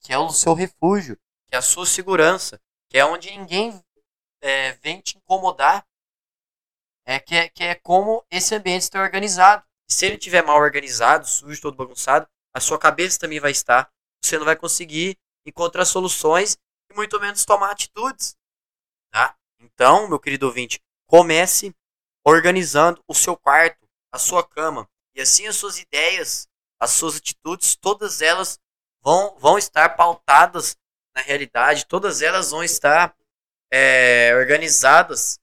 que 0.00 0.12
é 0.12 0.18
o 0.18 0.30
seu 0.30 0.54
refúgio, 0.54 1.16
que 1.46 1.54
é 1.54 1.58
a 1.58 1.62
sua 1.62 1.86
segurança, 1.86 2.60
que 2.88 2.98
é 2.98 3.04
onde 3.04 3.30
ninguém 3.30 3.82
é, 4.40 4.72
vem 4.72 5.00
te 5.00 5.16
incomodar, 5.18 5.86
é 7.04 7.18
que, 7.18 7.34
é 7.34 7.48
que 7.48 7.64
é 7.64 7.74
como 7.74 8.24
esse 8.30 8.54
ambiente 8.54 8.82
está 8.82 9.00
organizado. 9.00 9.64
Se 9.88 10.04
ele 10.04 10.16
estiver 10.16 10.42
mal 10.44 10.58
organizado, 10.58 11.26
sujo, 11.26 11.60
todo 11.60 11.76
bagunçado, 11.76 12.28
a 12.54 12.60
sua 12.60 12.78
cabeça 12.78 13.18
também 13.18 13.40
vai 13.40 13.50
estar. 13.50 13.90
Você 14.22 14.36
não 14.36 14.44
vai 14.44 14.56
conseguir 14.56 15.18
encontrar 15.46 15.86
soluções 15.86 16.58
e 16.90 16.94
muito 16.94 17.18
menos 17.18 17.44
tomar 17.44 17.70
atitudes. 17.70 18.36
Tá? 19.10 19.34
Então, 19.58 20.08
meu 20.08 20.18
querido 20.18 20.46
ouvinte, 20.46 20.80
comece 21.06 21.74
organizando 22.22 23.02
o 23.08 23.14
seu 23.14 23.36
quarto, 23.36 23.88
a 24.12 24.18
sua 24.18 24.46
cama. 24.46 24.86
E 25.18 25.20
assim 25.20 25.48
as 25.48 25.56
suas 25.56 25.80
ideias, 25.80 26.46
as 26.80 26.92
suas 26.92 27.16
atitudes, 27.16 27.74
todas 27.74 28.22
elas 28.22 28.60
vão, 29.02 29.36
vão 29.36 29.58
estar 29.58 29.96
pautadas 29.96 30.76
na 31.12 31.20
realidade, 31.20 31.86
todas 31.86 32.22
elas 32.22 32.52
vão 32.52 32.62
estar 32.62 33.12
é, 33.68 34.32
organizadas 34.36 35.40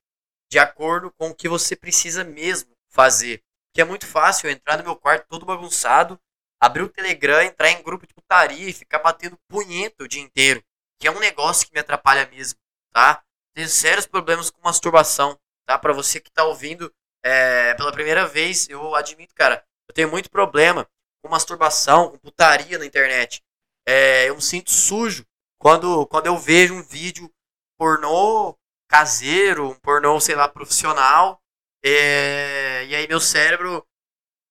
de 0.49 0.57
acordo 0.57 1.11
com 1.11 1.27
o 1.27 1.35
que 1.35 1.49
você 1.49 1.75
precisa 1.75 2.23
mesmo 2.23 2.71
fazer. 2.89 3.43
Que 3.73 3.81
é 3.81 3.83
muito 3.83 4.07
fácil 4.07 4.49
entrar 4.49 4.77
no 4.77 4.85
meu 4.85 4.95
quarto 4.95 5.27
todo 5.27 5.45
bagunçado, 5.45 6.17
abrir 6.57 6.83
o 6.83 6.89
Telegram, 6.89 7.41
entrar 7.41 7.69
em 7.69 7.83
grupo 7.83 8.07
de 8.07 8.13
putaria 8.13 8.69
e 8.69 8.73
ficar 8.73 8.99
batendo 8.99 9.37
punheta 9.49 10.05
o 10.05 10.07
dia 10.07 10.21
inteiro. 10.21 10.63
Que 10.97 11.09
é 11.09 11.11
um 11.11 11.19
negócio 11.19 11.67
que 11.67 11.73
me 11.73 11.81
atrapalha 11.81 12.25
mesmo, 12.27 12.57
tá? 12.93 13.21
Tenho 13.53 13.67
sérios 13.67 14.05
problemas 14.05 14.49
com 14.49 14.61
masturbação, 14.61 15.37
tá? 15.65 15.77
Para 15.77 15.91
você 15.91 16.21
que 16.21 16.31
tá 16.31 16.45
ouvindo 16.45 16.89
é, 17.25 17.73
pela 17.73 17.91
primeira 17.91 18.27
vez, 18.27 18.69
eu 18.69 18.93
admito, 18.93 19.33
cara, 19.33 19.65
eu 19.89 19.95
tenho 19.95 20.11
muito 20.11 20.29
problema 20.29 20.87
com 21.23 21.27
masturbação, 21.27 22.11
com 22.11 22.19
putaria 22.19 22.77
na 22.77 22.85
internet. 22.85 23.43
É, 23.83 24.29
eu 24.29 24.35
me 24.35 24.41
sinto 24.43 24.69
sujo 24.69 25.25
quando, 25.59 26.05
quando 26.05 26.27
eu 26.27 26.37
vejo 26.37 26.75
um 26.75 26.83
vídeo 26.83 27.33
pornô 27.79 28.55
caseiro, 28.87 29.71
um 29.71 29.75
pornô, 29.79 30.19
sei 30.19 30.35
lá, 30.35 30.47
profissional. 30.47 31.41
É, 31.83 32.85
e 32.85 32.95
aí 32.95 33.07
meu 33.07 33.19
cérebro 33.19 33.83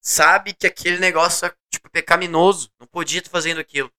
sabe 0.02 0.52
que 0.52 0.66
aquele 0.66 0.98
negócio 0.98 1.46
é 1.46 1.54
tipo 1.70 1.88
pecaminoso, 1.90 2.72
não 2.80 2.88
podia 2.88 3.20
estar 3.20 3.30
fazendo 3.30 3.60
aquilo. 3.60 3.92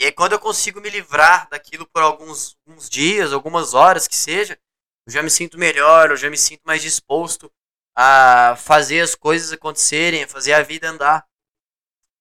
E 0.00 0.06
aí 0.06 0.12
quando 0.12 0.32
eu 0.32 0.40
consigo 0.40 0.80
me 0.80 0.90
livrar 0.90 1.48
daquilo 1.48 1.86
por 1.86 2.02
alguns, 2.02 2.56
alguns 2.66 2.90
dias, 2.90 3.32
algumas 3.32 3.72
horas 3.72 4.08
que 4.08 4.16
seja, 4.16 4.58
eu 5.06 5.12
já 5.12 5.22
me 5.22 5.30
sinto 5.30 5.58
melhor, 5.58 6.10
eu 6.10 6.16
já 6.16 6.30
me 6.30 6.36
sinto 6.36 6.62
mais 6.64 6.82
disposto 6.82 7.52
a 7.96 8.56
fazer 8.56 9.00
as 9.00 9.14
coisas 9.14 9.52
acontecerem, 9.52 10.22
a 10.22 10.28
fazer 10.28 10.52
a 10.52 10.62
vida 10.62 10.88
andar, 10.88 11.26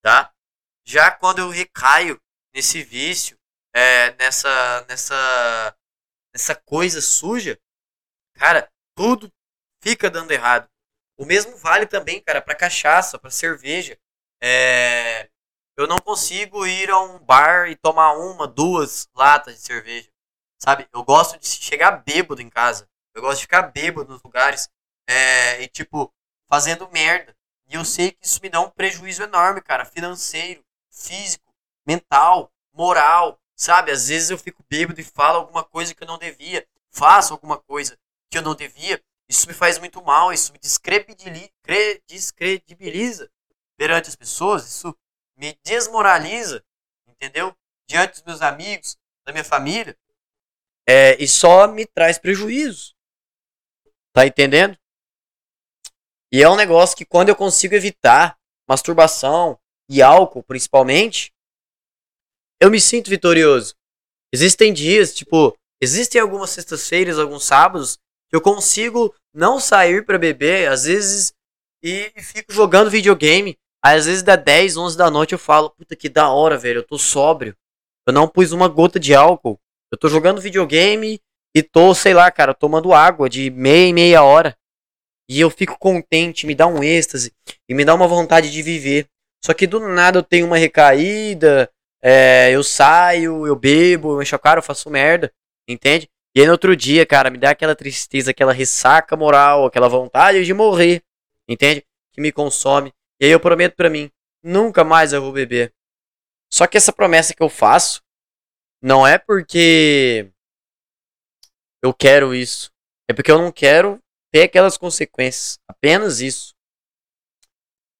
tá? 0.02 0.34
Já 0.86 1.12
quando 1.12 1.40
eu 1.40 1.50
recaio 1.50 2.20
nesse 2.54 2.84
vício, 2.84 3.38
é, 3.74 4.12
nessa, 4.16 4.86
nessa, 4.88 5.78
nessa 6.34 6.56
coisa 6.56 7.02
suja, 7.02 7.60
cara, 8.34 8.72
tudo 8.96 9.32
fica 9.82 10.10
dando 10.10 10.32
errado. 10.32 10.70
O 11.18 11.26
mesmo 11.26 11.58
vale 11.58 11.86
também, 11.86 12.22
cara, 12.22 12.42
para 12.42 12.56
cachaça, 12.56 13.20
para 13.20 13.30
cerveja. 13.30 14.00
É... 14.42 15.30
Eu 15.78 15.88
não 15.88 16.00
consigo 16.00 16.66
ir 16.66 16.90
a 16.90 17.00
um 17.00 17.20
bar 17.20 17.70
e 17.70 17.76
tomar 17.76 18.14
uma, 18.14 18.48
duas 18.48 19.10
latas 19.14 19.56
de 19.56 19.62
cerveja. 19.62 20.10
Sabe? 20.62 20.88
Eu 20.94 21.04
gosto 21.04 21.40
de 21.40 21.48
chegar 21.48 22.04
bêbado 22.04 22.42
em 22.42 22.50
casa. 22.50 22.88
Eu 23.14 23.22
gosto 23.22 23.38
de 23.38 23.44
ficar 23.44 23.64
bêbado 23.64 24.12
nos 24.12 24.22
lugares. 24.22 24.70
É... 25.08 25.62
E, 25.62 25.68
tipo, 25.68 26.14
fazendo 26.48 26.90
merda. 26.90 27.36
E 27.68 27.76
eu 27.76 27.86
sei 27.86 28.12
que 28.12 28.26
isso 28.26 28.40
me 28.42 28.50
dá 28.50 28.62
um 28.62 28.70
prejuízo 28.70 29.24
enorme, 29.24 29.62
cara. 29.62 29.86
Financeiro, 29.86 30.64
físico, 30.92 31.54
mental, 31.86 32.52
moral. 32.74 33.40
Sabe? 33.56 33.92
Às 33.92 34.08
vezes 34.08 34.30
eu 34.30 34.38
fico 34.38 34.64
bêbado 34.70 35.00
e 35.00 35.04
falo 35.04 35.38
alguma 35.38 35.64
coisa 35.64 35.94
que 35.94 36.04
eu 36.04 36.08
não 36.08 36.18
devia. 36.18 36.68
Faço 36.92 37.34
alguma 37.34 37.58
coisa 37.58 37.98
que 38.30 38.38
eu 38.38 38.42
não 38.42 38.56
devia. 38.56 39.02
Isso 39.30 39.48
me 39.48 39.54
faz 39.54 39.78
muito 39.78 40.04
mal, 40.04 40.34
isso 40.34 40.52
me 40.52 40.60
descredibiliza 40.60 43.30
perante 43.78 44.10
as 44.10 44.16
pessoas, 44.16 44.66
isso 44.66 44.98
me 45.38 45.56
desmoraliza, 45.64 46.66
entendeu? 47.08 47.56
Diante 47.88 48.16
dos 48.16 48.24
meus 48.24 48.42
amigos, 48.42 48.98
da 49.24 49.32
minha 49.32 49.44
família. 49.44 49.96
É, 50.92 51.16
e 51.24 51.28
só 51.28 51.68
me 51.68 51.86
traz 51.86 52.18
prejuízo. 52.18 52.96
Tá 54.12 54.26
entendendo? 54.26 54.76
E 56.34 56.42
é 56.42 56.50
um 56.50 56.56
negócio 56.56 56.98
que 56.98 57.06
quando 57.06 57.30
eu 57.30 57.36
consigo 57.36 57.76
evitar 57.76 58.36
masturbação 58.68 59.60
e 59.88 60.02
álcool, 60.02 60.42
principalmente, 60.42 61.32
eu 62.60 62.72
me 62.72 62.82
sinto 62.82 63.08
vitorioso. 63.08 63.76
Existem 64.34 64.74
dias, 64.74 65.14
tipo, 65.14 65.56
existem 65.80 66.20
algumas 66.20 66.50
sextas-feiras, 66.50 67.20
alguns 67.20 67.44
sábados, 67.44 68.00
que 68.28 68.36
eu 68.36 68.42
consigo 68.42 69.14
não 69.32 69.60
sair 69.60 70.04
para 70.04 70.18
beber, 70.18 70.70
às 70.70 70.86
vezes, 70.86 71.36
e, 71.84 72.12
e, 72.16 72.24
fico 72.24 72.52
jogando 72.52 72.90
videogame. 72.90 73.56
Às 73.80 74.08
vezes 74.08 74.24
dá 74.24 74.36
10, 74.36 74.76
11 74.76 74.98
da 74.98 75.12
noite 75.12 75.34
eu 75.34 75.40
falo, 75.40 75.70
puta 75.70 75.96
que 75.96 76.10
da 76.10 76.32
hora, 76.32 76.58
velho, 76.58 76.80
eu 76.80 76.88
tô 76.88 76.98
sóbrio. 76.98 77.56
Eu 78.08 78.14
não 78.14 78.28
pus 78.28 78.52
uma 78.52 78.68
gota 78.68 79.00
de 79.00 79.14
álcool. 79.14 79.60
Eu 79.92 79.98
tô 79.98 80.08
jogando 80.08 80.42
videogame 80.42 81.20
e 81.56 81.64
tô, 81.64 81.94
sei 81.96 82.14
lá, 82.14 82.30
cara, 82.32 82.54
tomando 82.54 82.94
água 82.94 83.30
de 83.30 83.50
meia 83.50 83.90
e 83.90 83.94
meia 83.94 84.24
hora. 84.24 84.56
E 85.28 85.40
eu 85.40 85.50
fico 85.50 85.78
contente, 85.78 86.48
me 86.48 86.56
dá 86.56 86.68
um 86.68 86.84
êxtase 86.84 87.34
e 87.68 87.74
me 87.74 87.86
dá 87.86 87.94
uma 87.94 88.08
vontade 88.08 88.52
de 88.52 88.62
viver. 88.62 89.08
Só 89.44 89.54
que 89.54 89.68
do 89.68 89.80
nada 89.80 90.20
eu 90.20 90.24
tenho 90.24 90.46
uma 90.46 90.58
recaída, 90.58 91.72
é, 92.02 92.52
eu 92.52 92.64
saio, 92.64 93.46
eu 93.46 93.56
bebo, 93.56 94.14
eu 94.14 94.22
encho 94.22 94.36
a 94.36 94.40
cara, 94.40 94.60
eu 94.60 94.64
faço 94.64 94.90
merda, 94.90 95.32
entende? 95.68 96.10
E 96.36 96.42
aí 96.42 96.46
no 96.46 96.52
outro 96.52 96.76
dia, 96.76 97.06
cara, 97.06 97.30
me 97.30 97.38
dá 97.38 97.52
aquela 97.52 97.76
tristeza, 97.76 98.32
aquela 98.32 98.54
ressaca 98.54 99.16
moral, 99.16 99.66
aquela 99.66 99.88
vontade 99.88 100.46
de 100.46 100.54
morrer, 100.54 101.02
entende? 101.48 101.84
Que 102.12 102.22
me 102.22 102.32
consome. 102.32 102.94
E 103.20 103.26
aí 103.26 103.32
eu 103.32 103.40
prometo 103.40 103.76
para 103.76 103.90
mim, 103.90 104.12
nunca 104.44 104.84
mais 104.84 105.14
eu 105.14 105.22
vou 105.22 105.32
beber. 105.32 105.74
Só 106.52 106.66
que 106.68 106.78
essa 106.78 106.92
promessa 106.92 107.34
que 107.34 107.44
eu 107.44 107.50
faço 107.50 108.02
não 108.82 109.06
é 109.06 109.18
porque 109.18 110.32
eu 111.84 111.94
quero 111.94 112.34
isso. 112.34 112.72
É 113.10 113.14
porque 113.14 113.32
eu 113.32 113.38
não 113.38 113.52
quero 113.52 114.00
ter 114.32 114.44
aquelas 114.44 114.78
consequências. 114.78 115.60
Apenas 115.68 116.22
isso. 116.22 116.54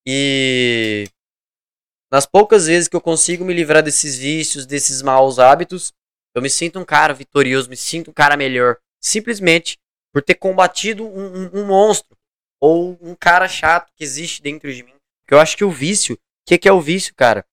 E 0.06 1.08
nas 2.12 2.26
poucas 2.26 2.68
vezes 2.68 2.88
que 2.88 2.96
eu 2.96 3.02
consigo 3.02 3.46
me 3.46 3.54
livrar 3.54 3.84
desses 3.84 4.18
vícios, 4.18 4.66
desses 4.66 5.02
maus 5.02 5.40
hábitos, 5.40 5.94
eu 6.36 6.42
me 6.42 6.50
sinto 6.50 6.80
um 6.80 6.86
cara 6.86 7.14
vitorioso, 7.14 7.70
me 7.70 7.78
sinto 7.78 8.12
um 8.12 8.14
cara 8.14 8.38
melhor. 8.38 8.78
Simplesmente 9.02 9.78
por 10.12 10.24
ter 10.24 10.36
combatido 10.36 11.06
um, 11.06 11.46
um, 11.46 11.62
um 11.62 11.66
monstro. 11.68 12.18
ou 12.62 12.98
um 13.02 13.16
cara 13.16 13.48
chato 13.48 13.92
que 13.96 14.04
existe 14.04 14.42
dentro 14.42 14.74
de 14.74 14.84
mim. 14.84 14.96
Porque 15.22 15.34
eu 15.34 15.40
acho 15.40 15.56
que 15.56 15.64
o 15.64 15.72
vício, 15.72 16.16
o 16.16 16.20
que, 16.48 16.58
que 16.58 16.68
é 16.68 16.74
o 16.74 16.82
vício, 16.82 17.14
cara? 17.16 17.46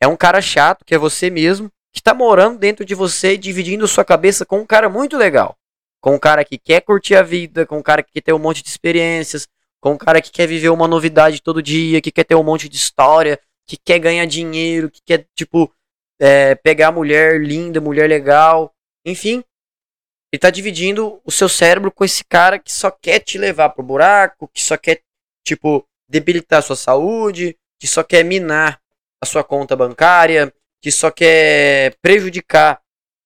É 0.00 0.06
um 0.06 0.16
cara 0.16 0.42
chato, 0.42 0.84
que 0.84 0.94
é 0.94 0.98
você 0.98 1.30
mesmo, 1.30 1.70
que 1.96 2.02
tá 2.02 2.12
morando 2.12 2.58
dentro 2.58 2.84
de 2.84 2.94
você 2.94 3.32
e 3.32 3.38
dividindo 3.38 3.88
sua 3.88 4.04
cabeça 4.04 4.44
com 4.44 4.58
um 4.58 4.66
cara 4.66 4.86
muito 4.86 5.16
legal. 5.16 5.56
Com 5.98 6.14
um 6.14 6.18
cara 6.18 6.44
que 6.44 6.58
quer 6.58 6.82
curtir 6.82 7.14
a 7.14 7.22
vida, 7.22 7.64
com 7.64 7.78
um 7.78 7.82
cara 7.82 8.02
que 8.02 8.12
quer 8.12 8.20
ter 8.20 8.34
um 8.34 8.38
monte 8.38 8.62
de 8.62 8.68
experiências, 8.68 9.48
com 9.80 9.92
um 9.92 9.96
cara 9.96 10.20
que 10.20 10.30
quer 10.30 10.46
viver 10.46 10.68
uma 10.68 10.86
novidade 10.86 11.40
todo 11.40 11.62
dia, 11.62 12.02
que 12.02 12.12
quer 12.12 12.24
ter 12.24 12.34
um 12.34 12.42
monte 12.42 12.68
de 12.68 12.76
história, 12.76 13.40
que 13.66 13.78
quer 13.78 13.98
ganhar 13.98 14.26
dinheiro, 14.26 14.90
que 14.90 15.00
quer, 15.06 15.26
tipo, 15.34 15.72
é, 16.20 16.54
pegar 16.54 16.92
mulher 16.92 17.40
linda, 17.40 17.80
mulher 17.80 18.06
legal. 18.10 18.74
Enfim, 19.02 19.42
ele 20.30 20.38
tá 20.38 20.50
dividindo 20.50 21.18
o 21.24 21.30
seu 21.30 21.48
cérebro 21.48 21.90
com 21.90 22.04
esse 22.04 22.22
cara 22.22 22.58
que 22.58 22.70
só 22.70 22.90
quer 22.90 23.20
te 23.20 23.38
levar 23.38 23.70
pro 23.70 23.82
buraco, 23.82 24.50
que 24.52 24.62
só 24.62 24.76
quer, 24.76 25.00
tipo, 25.42 25.82
debilitar 26.06 26.58
a 26.58 26.62
sua 26.62 26.76
saúde, 26.76 27.56
que 27.80 27.86
só 27.86 28.04
quer 28.04 28.22
minar 28.22 28.78
a 29.18 29.24
sua 29.24 29.42
conta 29.42 29.74
bancária, 29.74 30.52
que 30.86 30.92
só 30.92 31.10
quer 31.10 31.96
prejudicar 32.00 32.80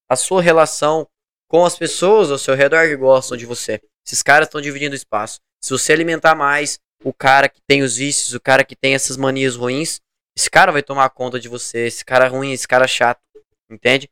a 0.08 0.16
sua 0.16 0.40
relação 0.40 1.06
com 1.46 1.62
as 1.66 1.76
pessoas 1.76 2.30
ao 2.30 2.38
seu 2.38 2.54
redor 2.54 2.88
que 2.88 2.96
gostam 2.96 3.36
de 3.36 3.44
você. 3.44 3.82
Esses 4.02 4.22
caras 4.22 4.48
estão 4.48 4.62
dividindo 4.62 4.94
espaço. 4.94 5.40
Se 5.62 5.70
você 5.70 5.92
alimentar 5.92 6.34
mais 6.34 6.78
o 7.04 7.12
cara 7.12 7.50
que 7.50 7.60
tem 7.68 7.82
os 7.82 7.96
vícios, 7.98 8.32
o 8.32 8.40
cara 8.40 8.64
que 8.64 8.74
tem 8.74 8.94
essas 8.94 9.18
manias 9.18 9.56
ruins, 9.56 10.00
esse 10.34 10.48
cara 10.48 10.72
vai 10.72 10.82
tomar 10.82 11.10
conta 11.10 11.38
de 11.38 11.50
você, 11.50 11.88
esse 11.88 12.02
cara 12.02 12.28
ruim, 12.28 12.50
esse 12.50 12.66
cara 12.66 12.88
chato, 12.88 13.20
entende? 13.70 14.08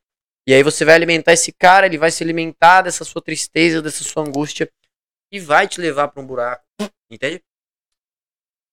E 0.47 0.53
aí 0.53 0.61
você 0.61 0.85
vai 0.85 0.93
alimentar 0.93 1.33
esse 1.33 1.51
cara, 1.51 1.87
ele 1.87 1.97
vai 1.97 2.11
se 2.11 2.23
alimentar 2.23 2.83
dessa 2.83 3.03
sua 3.03 3.19
tristeza, 3.19 3.81
dessa 3.81 4.03
sua 4.03 4.21
angústia 4.27 4.71
e 5.33 5.39
vai 5.39 5.67
te 5.67 5.81
levar 5.81 6.09
para 6.09 6.21
um 6.21 6.27
buraco, 6.27 6.63
entende? 7.09 7.41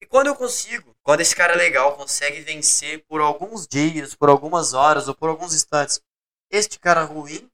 E 0.00 0.06
quando 0.06 0.26
eu 0.26 0.36
consigo, 0.36 0.94
quando 1.02 1.20
esse 1.20 1.34
cara 1.34 1.56
legal 1.56 1.96
consegue 1.96 2.40
vencer 2.40 3.04
por 3.06 3.20
alguns 3.20 3.66
dias, 3.66 4.14
por 4.14 4.28
algumas 4.28 4.74
horas 4.74 5.08
ou 5.08 5.14
por 5.14 5.28
alguns 5.28 5.54
instantes, 5.54 6.00
este 6.50 6.78
cara 6.78 7.02
ruim, 7.04 7.50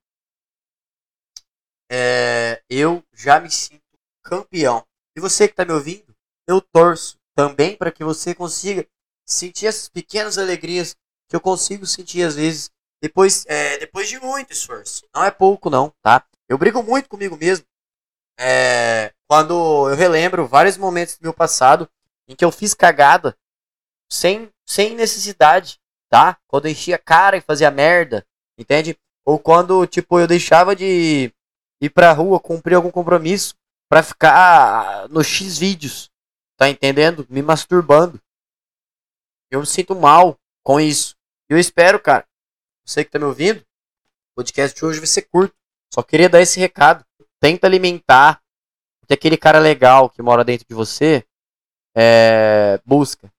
é, 1.91 2.63
eu 2.69 3.05
já 3.13 3.39
me 3.39 3.51
sinto 3.51 3.83
campeão. 4.23 4.85
E 5.17 5.21
você 5.21 5.47
que 5.47 5.53
está 5.53 5.65
me 5.65 5.73
ouvindo, 5.73 6.15
eu 6.47 6.61
torço 6.61 7.19
também 7.35 7.77
para 7.77 7.93
que 7.93 8.05
você 8.05 8.35
consiga 8.35 8.87
sentir 9.27 9.67
essas 9.67 9.89
pequenas 9.89 10.39
alegrias 10.39 10.97
que 11.29 11.37
eu 11.37 11.41
consigo 11.41 11.87
sentir 11.87 12.23
às 12.23 12.35
vezes 12.35 12.71
depois, 13.01 13.45
é, 13.47 13.79
depois 13.79 14.09
de 14.09 14.19
muito 14.21 14.53
esforço. 14.53 15.05
Não 15.15 15.25
é 15.25 15.31
pouco 15.31 15.71
não, 15.71 15.93
tá? 16.03 16.25
Eu 16.49 16.59
brigo 16.59 16.83
muito 16.83 17.09
comigo 17.09 17.37
mesmo. 17.37 17.67
É, 18.39 19.13
quando 19.29 19.89
eu 19.91 19.97
relembro 19.97 20.47
vários 20.47 20.77
momentos 20.77 21.17
do 21.17 21.23
meu 21.23 21.35
passado 21.35 21.89
em 22.33 22.37
que 22.37 22.45
eu 22.45 22.51
fiz 22.51 22.73
cagada 22.75 23.37
sem, 24.11 24.51
sem 24.67 24.97
necessidade, 24.97 25.79
tá? 26.09 26.39
Quando 26.49 26.67
eu 26.67 26.73
enchia 26.73 26.97
a 26.97 26.99
cara 26.99 27.37
e 27.37 27.43
fazia 27.43 27.71
merda, 27.71 28.27
entende? 28.59 28.99
Ou 29.25 29.39
quando, 29.39 29.87
tipo, 29.87 30.19
eu 30.19 30.27
deixava 30.27 30.75
de 30.75 31.33
ir 31.81 31.91
pra 31.91 32.13
rua, 32.13 32.41
cumprir 32.41 32.75
algum 32.75 32.91
compromisso 32.91 33.55
pra 33.89 34.03
ficar 34.03 35.09
no 35.11 35.23
X 35.23 35.59
vídeos, 35.59 36.11
tá 36.57 36.69
entendendo? 36.69 37.27
Me 37.29 37.43
masturbando. 37.43 38.21
Eu 39.51 39.61
me 39.61 39.67
sinto 39.67 39.95
mal 39.95 40.39
com 40.65 40.81
isso. 40.81 41.15
Eu 41.49 41.59
espero, 41.59 42.01
cara, 42.01 42.27
você 42.87 43.05
que 43.05 43.11
tá 43.11 43.19
me 43.19 43.27
ouvindo, 43.27 43.61
o 43.61 44.37
podcast 44.37 44.77
de 44.77 44.85
hoje 44.85 44.99
vai 44.99 45.07
ser 45.07 45.23
curto. 45.23 45.55
Só 45.93 46.03
queria 46.03 46.29
dar 46.29 46.41
esse 46.41 46.59
recado. 46.59 47.05
Tenta 47.39 47.67
alimentar. 47.67 48.41
Tem 49.07 49.15
aquele 49.15 49.37
cara 49.37 49.59
legal 49.59 50.09
que 50.09 50.23
mora 50.23 50.43
dentro 50.43 50.67
de 50.67 50.75
você 50.75 51.27
é, 51.95 52.81
busca 52.85 53.33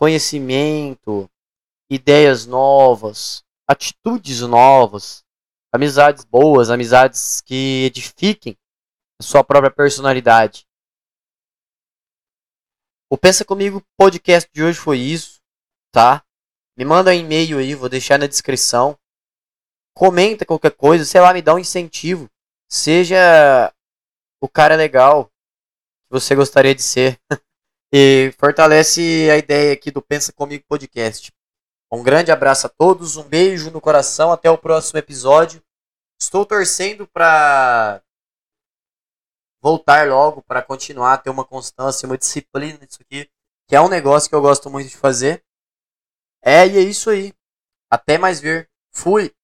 conhecimento, 0.00 1.30
ideias 1.90 2.46
novas, 2.46 3.44
atitudes 3.68 4.40
novas, 4.40 5.22
amizades 5.70 6.24
boas, 6.24 6.70
amizades 6.70 7.42
que 7.42 7.84
edifiquem 7.84 8.56
a 9.20 9.22
sua 9.22 9.44
própria 9.44 9.70
personalidade. 9.70 10.66
O 13.10 13.18
Pensa 13.18 13.44
Comigo 13.44 13.82
podcast 13.98 14.48
de 14.50 14.62
hoje 14.62 14.78
foi 14.78 14.98
isso, 14.98 15.38
tá? 15.92 16.24
Me 16.78 16.84
manda 16.86 17.10
um 17.10 17.14
e-mail 17.14 17.58
aí, 17.58 17.74
vou 17.74 17.90
deixar 17.90 18.18
na 18.18 18.26
descrição. 18.26 18.96
Comenta 19.94 20.46
qualquer 20.46 20.74
coisa, 20.74 21.04
sei 21.04 21.20
lá, 21.20 21.34
me 21.34 21.42
dá 21.42 21.54
um 21.54 21.58
incentivo. 21.58 22.26
Seja 22.70 23.70
o 24.40 24.48
cara 24.48 24.76
legal 24.76 25.30
você 26.10 26.34
gostaria 26.34 26.74
de 26.74 26.82
ser. 26.82 27.18
e 27.92 28.34
fortalece 28.38 29.28
a 29.30 29.36
ideia 29.36 29.72
aqui 29.72 29.90
do 29.90 30.02
Pensa 30.02 30.32
Comigo 30.32 30.64
Podcast. 30.68 31.32
Um 31.92 32.02
grande 32.02 32.30
abraço 32.30 32.66
a 32.66 32.70
todos, 32.70 33.16
um 33.16 33.24
beijo 33.24 33.70
no 33.70 33.80
coração, 33.80 34.30
até 34.30 34.50
o 34.50 34.58
próximo 34.58 34.98
episódio. 34.98 35.62
Estou 36.20 36.44
torcendo 36.44 37.06
para 37.06 38.02
voltar 39.60 40.06
logo 40.08 40.42
para 40.42 40.62
continuar, 40.62 41.18
ter 41.18 41.30
uma 41.30 41.44
constância, 41.44 42.06
uma 42.06 42.18
disciplina 42.18 42.78
nisso 42.78 42.98
aqui, 43.00 43.28
que 43.68 43.76
é 43.76 43.80
um 43.80 43.88
negócio 43.88 44.28
que 44.28 44.34
eu 44.34 44.40
gosto 44.40 44.70
muito 44.70 44.88
de 44.88 44.96
fazer. 44.96 45.44
É, 46.42 46.66
e 46.66 46.78
é 46.78 46.80
isso 46.80 47.10
aí. 47.10 47.34
Até 47.90 48.16
mais 48.16 48.40
ver. 48.40 48.68
Fui. 48.92 49.34